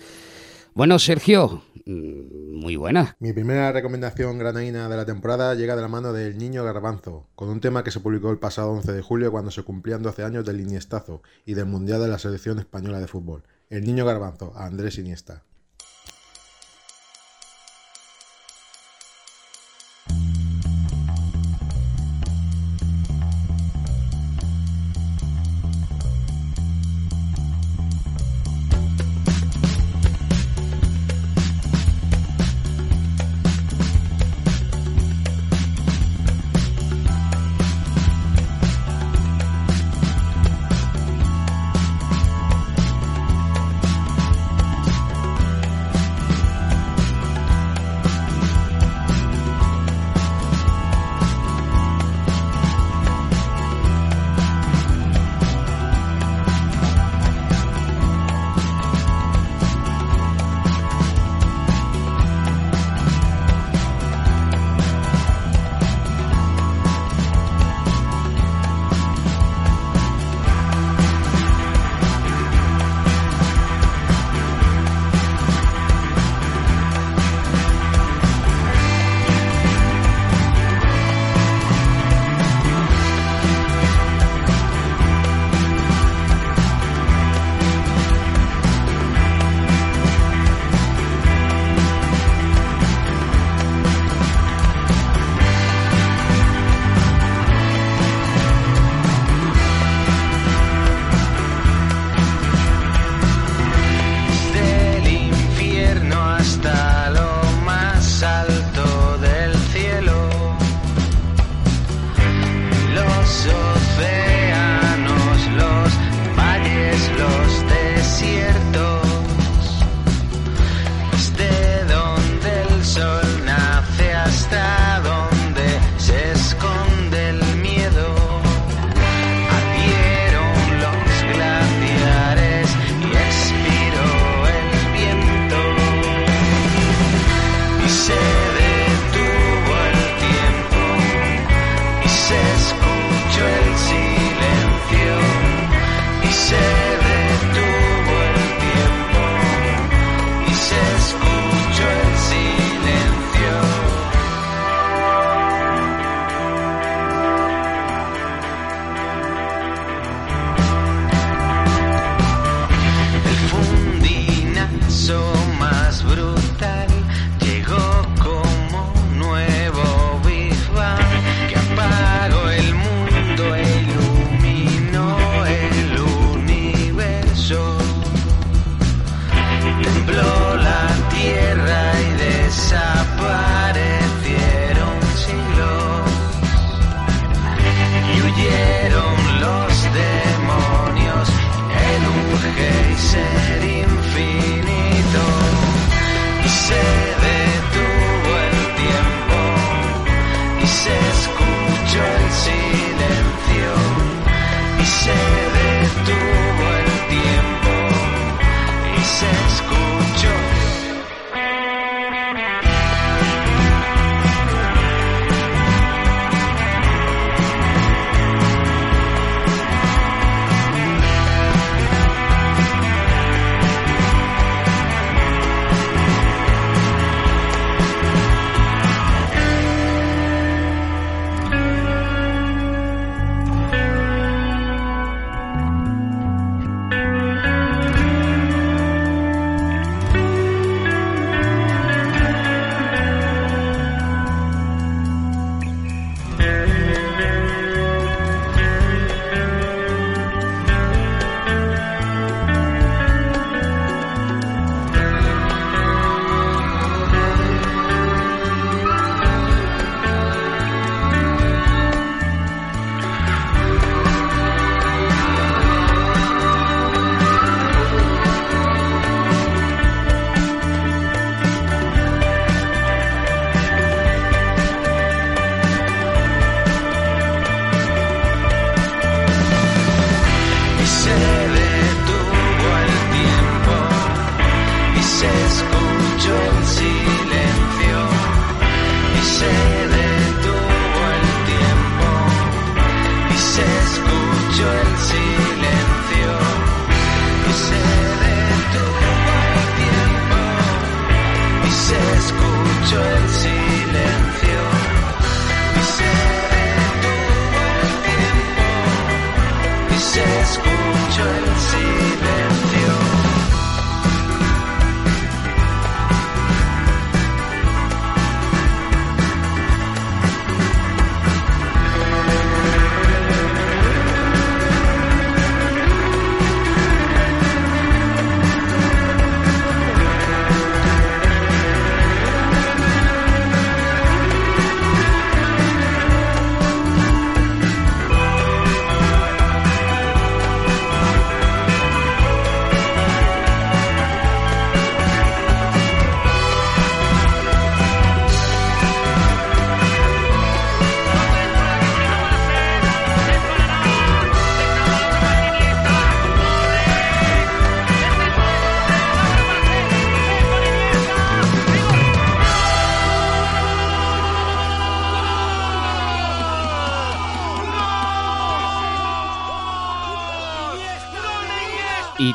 [0.72, 3.16] Bueno, Sergio, mm, muy buena.
[3.18, 7.48] Mi primera recomendación granadina de la temporada llega de la mano del Niño Garbanzo, con
[7.48, 10.44] un tema que se publicó el pasado 11 de julio cuando se cumplían 12 años
[10.44, 13.42] del Iniestazo y del Mundial de la Selección Española de Fútbol.
[13.68, 15.42] El Niño Garbanzo, a Andrés Iniesta.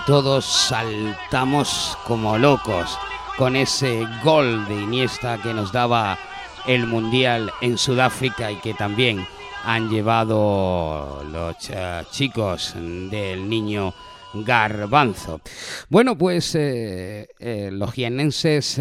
[0.07, 2.97] Todos saltamos como locos
[3.37, 6.17] con ese gol de Iniesta que nos daba
[6.65, 9.27] el Mundial en Sudáfrica y que también
[9.65, 13.93] han llevado los eh, chicos del niño
[14.33, 15.41] Garbanzo.
[15.89, 18.79] Bueno, pues eh, eh, los jienenses,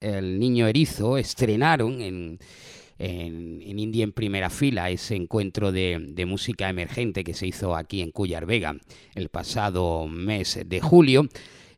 [0.00, 2.38] el niño erizo, estrenaron en,
[2.98, 8.10] en, India en primera fila ese encuentro de, música emergente que se hizo aquí en
[8.10, 8.76] Cuyar Vega
[9.14, 11.28] el pasado mes de julio.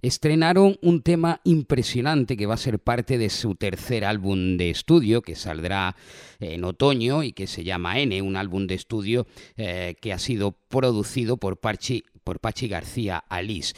[0.02, 5.20] Estrenaron un tema impresionante que va a ser parte de su tercer álbum de estudio
[5.20, 5.94] que saldrá
[6.38, 10.52] en otoño y que se llama N, un álbum de estudio eh, que ha sido
[10.52, 13.74] producido por Pachi, por Pachi García Alís.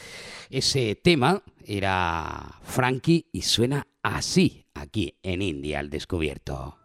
[0.49, 6.81] Ese tema era Frankie y suena así aquí en India al descubierto.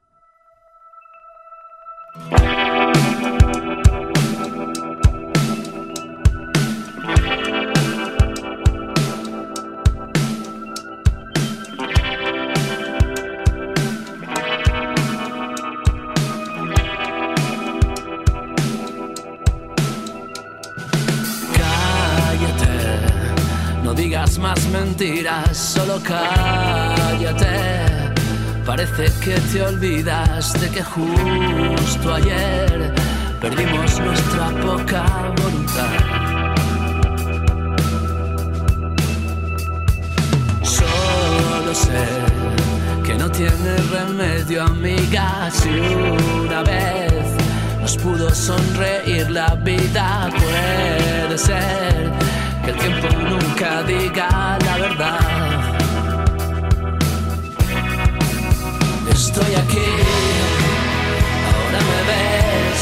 [21.55, 22.75] Cállate,
[23.83, 27.86] no digas más mentiras, solo cállate.
[28.67, 32.93] Parece que te olvidas de que justo ayer
[33.39, 35.05] perdimos nuestra poca
[35.41, 35.93] voluntad.
[40.63, 42.07] Solo sé
[43.05, 47.23] que no tiene remedio, amiga, si una vez
[47.79, 50.29] nos pudo sonreír la vida.
[50.29, 52.11] Puede ser
[52.65, 55.56] que el tiempo nunca diga la verdad.
[59.39, 59.89] Estoy aquí,
[61.45, 62.81] ahora me ves,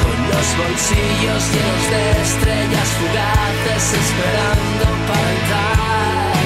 [0.00, 6.38] con los bolsillos llenos de estrellas fugaces, esperando para entrar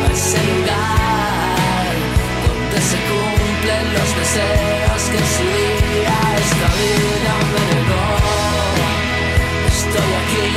[0.00, 1.92] a ese lugar
[2.48, 8.08] donde se cumplen los deseos que en su día esta vida me negó.
[9.76, 10.48] Estoy aquí,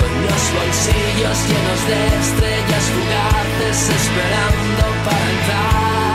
[0.00, 6.13] con los bolsillos llenos de estrellas fugaces, esperando para entrar.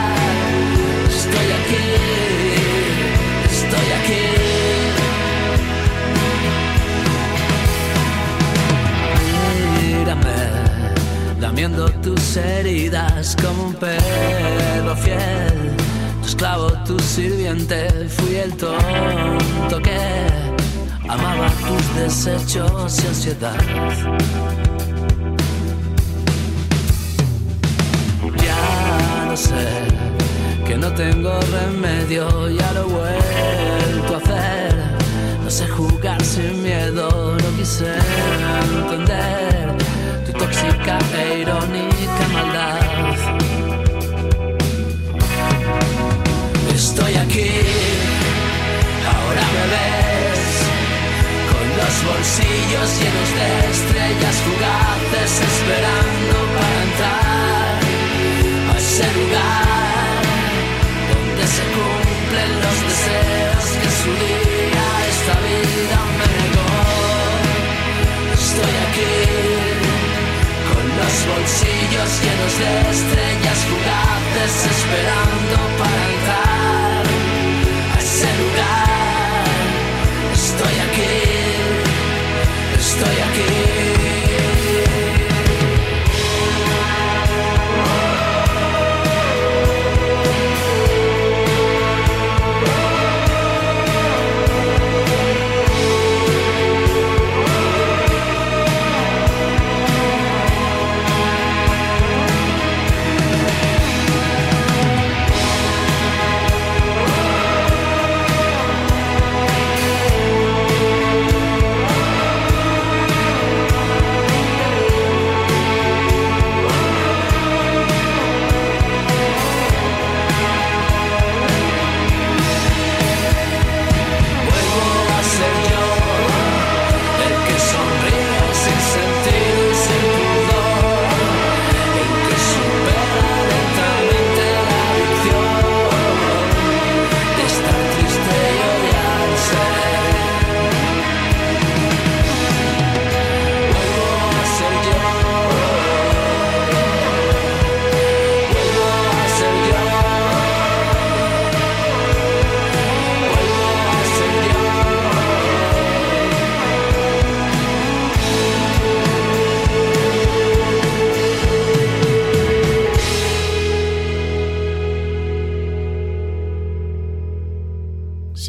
[12.02, 15.76] Tus heridas como un perro fiel.
[16.22, 19.98] Tu esclavo, tu sirviente, fui el tonto que
[21.08, 23.56] amaba tus desechos y ansiedad.
[28.42, 30.19] Ya lo sé,
[30.70, 34.74] que no tengo remedio, ya lo he vuelto a hacer.
[35.42, 37.92] No sé jugar sin miedo, no quise
[38.76, 39.74] entender
[40.26, 43.16] tu tóxica e irónica maldad.
[46.72, 47.52] Estoy aquí,
[49.14, 50.50] ahora me ves,
[51.50, 55.99] con los bolsillos llenos de estrellas fugaces, esperando
[72.18, 77.04] llenos de estrellas fugaces, esperando para entrar
[77.94, 79.44] a ese lugar.
[80.32, 81.14] Estoy aquí,
[82.78, 83.59] estoy aquí.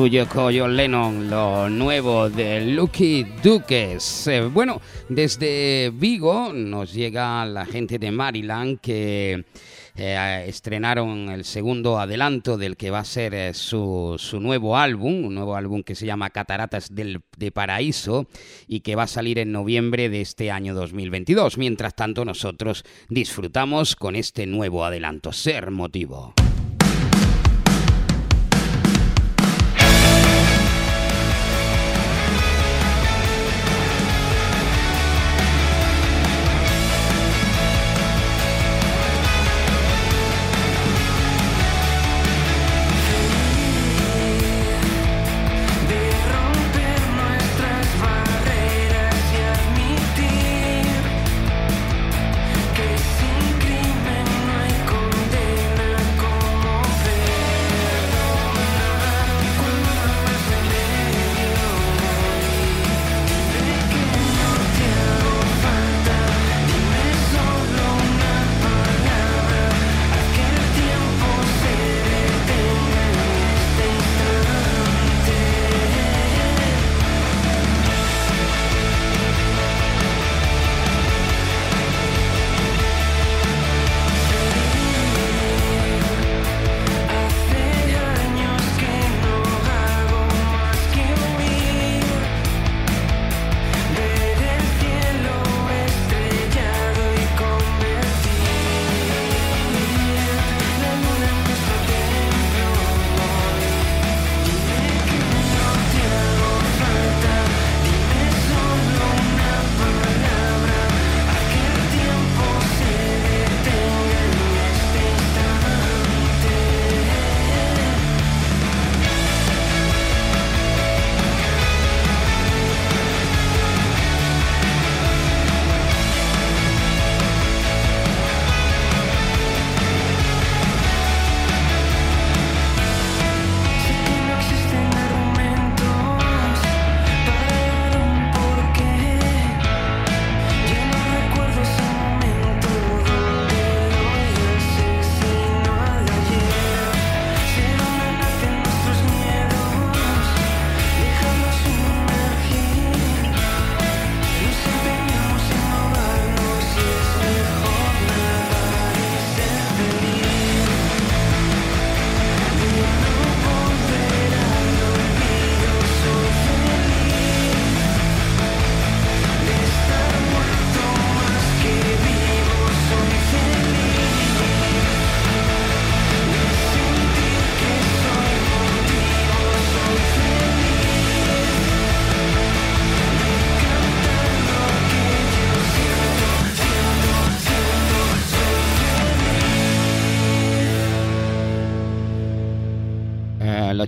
[0.08, 4.26] Tuyo John Lennon, lo nuevo de Lucky Dukes.
[4.28, 4.80] Eh, bueno,
[5.10, 9.44] desde Vigo nos llega la gente de Maryland que
[9.96, 15.26] eh, estrenaron el segundo adelanto del que va a ser eh, su, su nuevo álbum,
[15.26, 18.28] un nuevo álbum que se llama Cataratas del, de Paraíso
[18.66, 21.58] y que va a salir en noviembre de este año 2022.
[21.58, 26.32] Mientras tanto, nosotros disfrutamos con este nuevo adelanto, Ser Motivo.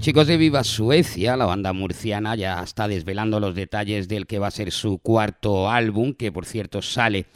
[0.01, 4.47] Chicos de Viva Suecia, la banda murciana, ya está desvelando los detalles del que va
[4.47, 7.27] a ser su cuarto álbum, que por cierto sale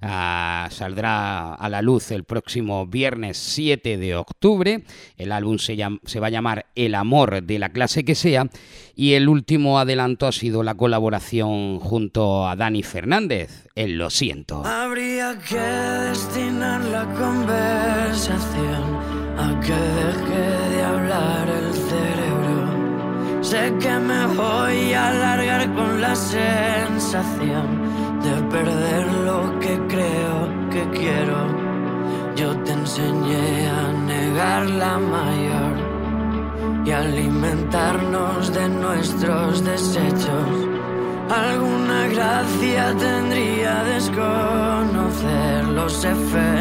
[0.00, 4.84] ah, saldrá a la luz el próximo viernes 7 de octubre.
[5.16, 8.46] El álbum se, se va a llamar El amor de la clase que sea
[8.94, 14.64] y el último adelanto ha sido la colaboración junto a Dani Fernández, El Lo siento.
[14.64, 23.42] Habría que destinar la conversación a que deje de hablar el cerebro.
[23.42, 27.66] Sé que me voy a alargar con la sensación
[28.22, 30.38] de perder lo que creo
[30.70, 31.38] que quiero.
[32.36, 35.74] Yo te enseñé a negar la mayor
[36.84, 40.48] y alimentarnos de nuestros desechos.
[41.30, 46.53] Alguna gracia tendría desconocer los efectos.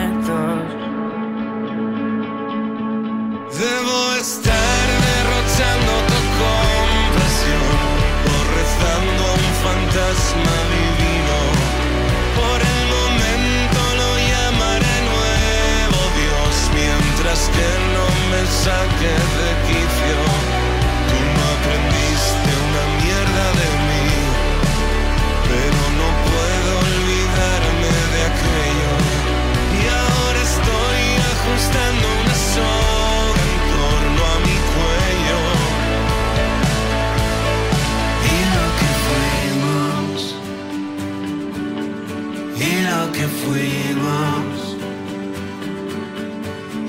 [17.49, 19.52] Que no me saque de
[43.43, 44.77] fuimos,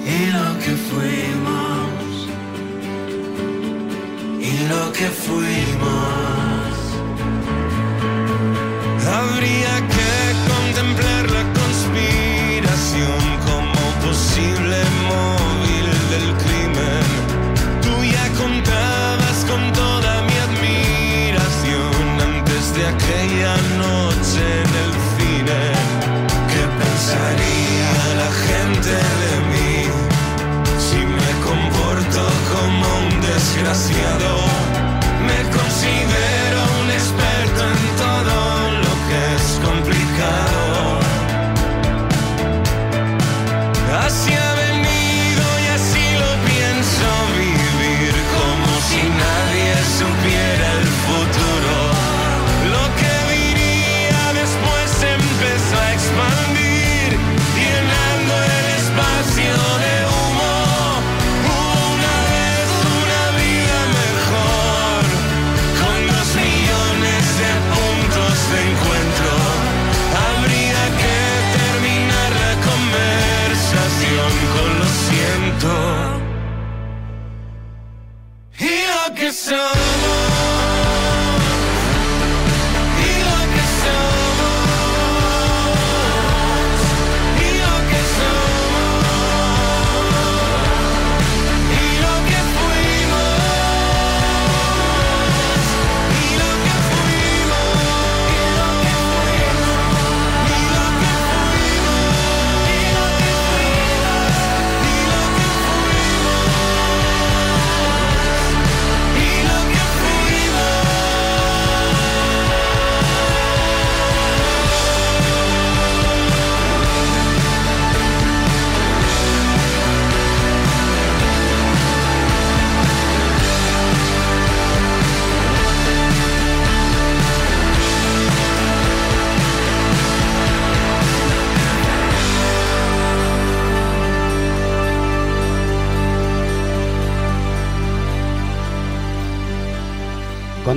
[0.07, 2.29] y lo que fuimos,
[4.41, 6.14] y lo que fuimos.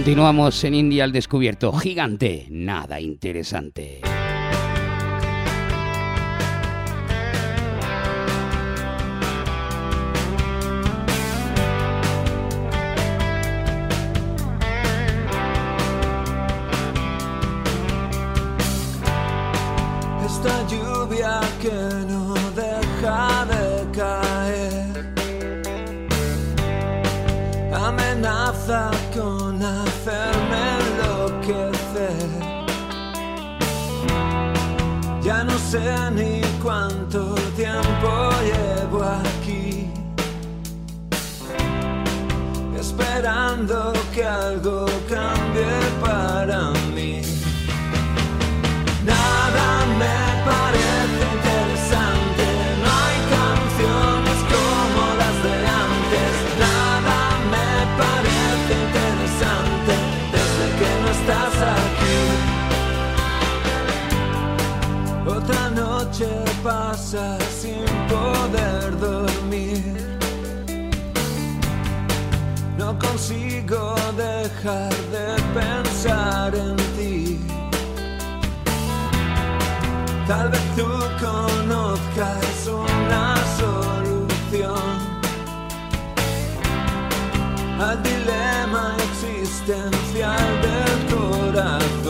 [0.07, 1.73] Continuamos en India al descubierto.
[1.73, 3.99] Gigante, nada interesante.
[35.71, 39.89] Sé ni cuánto tiempo llevo aquí,
[42.79, 44.85] esperando que algo
[66.67, 69.83] pasa sin poder dormir.
[72.77, 75.27] No consigo dejar de
[75.59, 77.39] pensar en ti.
[80.27, 80.89] Tal vez tú
[81.27, 83.25] conozcas una
[83.61, 84.89] solución
[87.79, 92.06] al dilema existencial del corazón.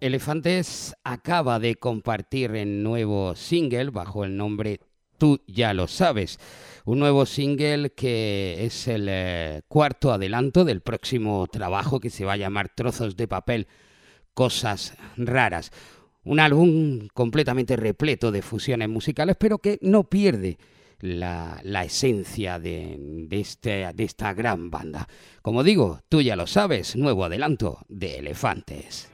[0.00, 4.80] Elefantes acaba de compartir el nuevo single bajo el nombre
[5.20, 6.38] Tú ya lo sabes.
[6.86, 12.32] Un nuevo single que es el eh, cuarto adelanto del próximo trabajo que se va
[12.32, 13.68] a llamar Trozos de papel,
[14.32, 15.72] cosas raras.
[16.24, 20.56] Un álbum completamente repleto de fusiones musicales, pero que no pierde
[21.00, 25.06] la, esencia de este- de esta gran banda.
[25.42, 29.10] Como digo, tú ya lo sabes, nuevo adelanto de Elefantes.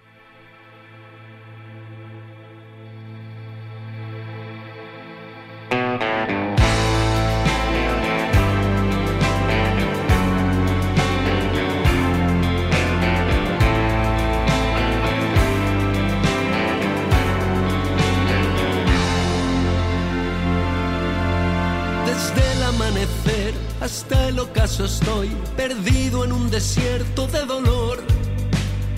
[24.36, 28.04] El ocaso estoy perdido en un desierto de dolor.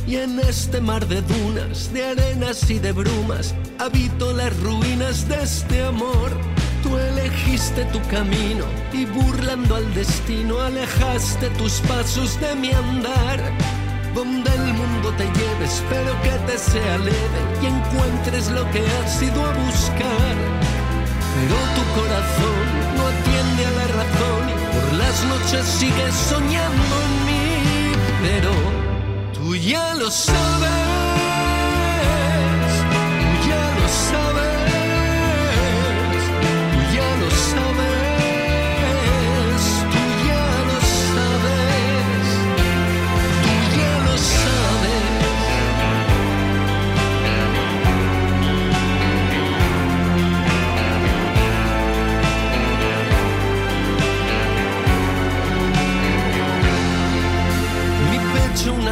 [0.05, 5.41] Y en este mar de dunas, de arenas y de brumas, habito las ruinas de
[5.41, 6.31] este amor.
[6.83, 13.41] Tú elegiste tu camino y burlando al destino alejaste tus pasos de mi andar.
[14.17, 19.23] Donde el mundo te lleve, espero que te sea leve y encuentres lo que has
[19.23, 20.35] ido a buscar.
[21.35, 22.67] Pero tu corazón
[22.97, 27.93] no atiende a la razón por las noches sigues soñando en mí.
[28.23, 28.51] Pero
[29.35, 30.71] tú ya lo sabes,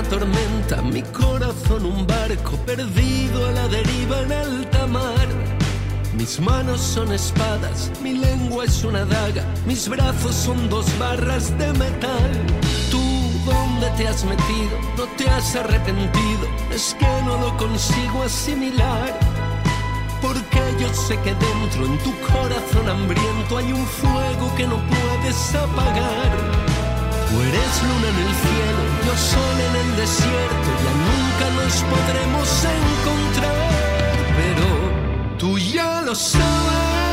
[0.09, 5.29] tormenta, mi corazón un barco perdido a la deriva en alta mar.
[6.15, 11.73] Mis manos son espadas, mi lengua es una daga, mis brazos son dos barras de
[11.73, 12.33] metal.
[12.91, 13.03] Tú,
[13.45, 14.75] ¿dónde te has metido?
[14.97, 19.19] No te has arrepentido, es que no lo consigo asimilar.
[20.23, 25.55] Porque yo sé que dentro en tu corazón hambriento hay un fuego que no puedes
[25.55, 26.66] apagar.
[27.29, 32.49] Tú eres luna en el cielo, yo sol en el desierto, ya nunca nos podremos
[32.79, 33.71] encontrar.
[34.39, 34.67] Pero
[35.39, 37.06] tú ya lo sabes,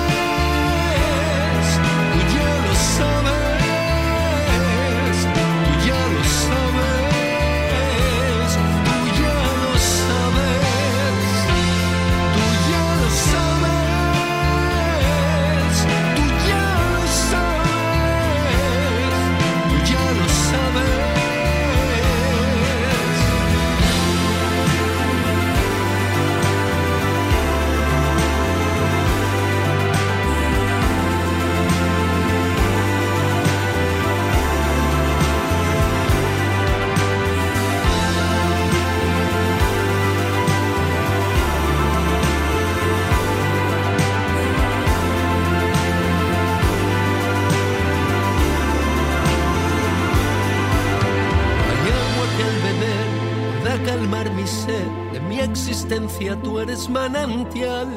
[55.43, 57.87] existencia tú eres manantial.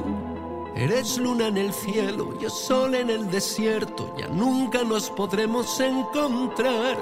[0.75, 6.99] Eres luna en el cielo, yo sol en el desierto, ya nunca nos podremos encontrar.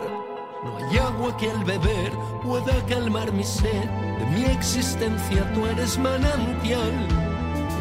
[0.63, 2.13] No hay agua que al beber
[2.45, 3.85] pueda calmar mi sed,
[4.19, 6.93] de mi existencia tú eres manantial.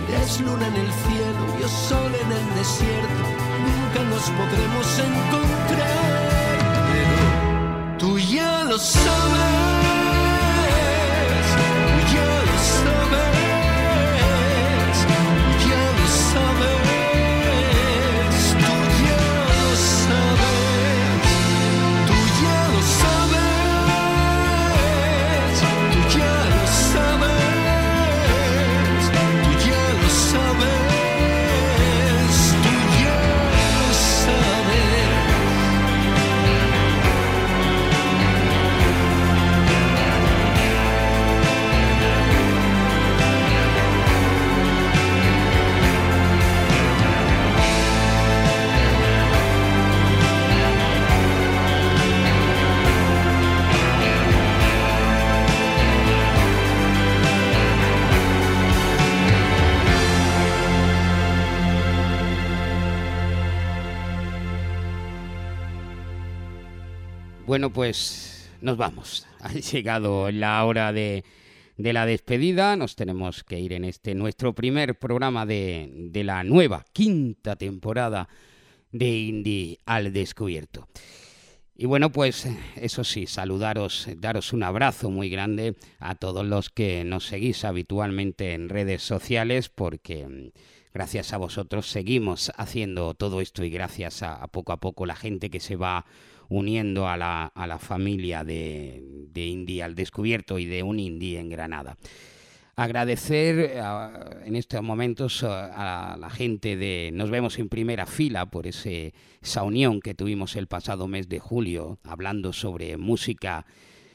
[0.10, 3.24] Eres luna en el cielo, yo sol en el desierto,
[3.68, 6.24] nunca nos podremos encontrar.
[6.92, 9.73] Pero tú ya lo sabes,
[68.64, 69.28] nos vamos.
[69.42, 71.24] Ha llegado la hora de,
[71.78, 72.76] la despedida.
[72.76, 78.28] Nos tenemos que ir en este nuestro primer programa de, de la nueva quinta temporada
[78.92, 80.88] de Indie al Descubierto.
[81.76, 87.04] Y bueno, pues eso sí, saludaros, daros un abrazo muy grande a todos los que
[87.04, 90.52] nos seguís habitualmente en redes sociales, porque mm,
[90.94, 95.16] gracias a vosotros seguimos haciendo todo esto y gracias a, a poco a poco la
[95.16, 96.06] gente que se va
[96.54, 99.02] uniendo a la, a la familia de,
[99.32, 101.98] de Indie al Descubierto y de un Indie en Granada.
[102.76, 108.48] Agradecer a- en estos momentos a, a la gente de Nos vemos en primera fila
[108.48, 113.66] por ese, esa unión que tuvimos el pasado mes de julio hablando sobre música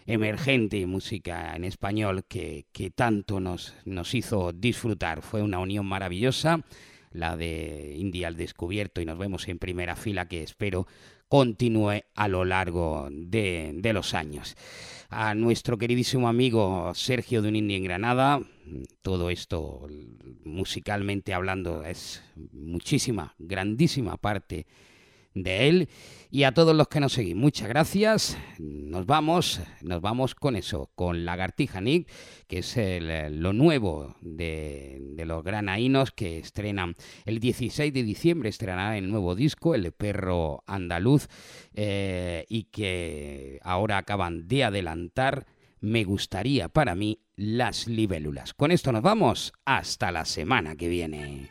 [0.06, 5.22] emergente y música en español que, que tanto nos, nos hizo disfrutar.
[5.22, 6.64] Fue una unión maravillosa,
[7.12, 10.86] la de Indie al Descubierto y nos vemos en primera fila que espero
[11.28, 14.56] continúe a lo largo de, de los años.
[15.10, 18.42] A nuestro queridísimo amigo Sergio de un Indie en Granada,
[19.02, 19.86] todo esto
[20.44, 22.22] musicalmente hablando es
[22.52, 24.66] muchísima, grandísima parte
[25.34, 25.88] de él
[26.30, 27.34] y a todos los que nos seguís.
[27.34, 28.36] Muchas gracias.
[28.58, 32.08] Nos vamos, nos vamos con eso, con Lagartija Nick,
[32.46, 36.94] que es el- lo nuevo de, los granaínos que estrenan
[37.24, 41.28] el 16 de diciembre, estrenará el nuevo disco, El Perro Andaluz,
[41.74, 45.46] eh, y que ahora acaban de adelantar.
[45.80, 48.52] Me gustaría para mí las libélulas.
[48.52, 51.48] Con esto nos vamos hasta la semana que viene.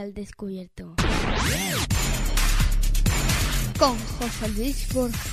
[0.00, 0.94] Al descubierto.
[3.78, 5.29] Con José Luis Borja.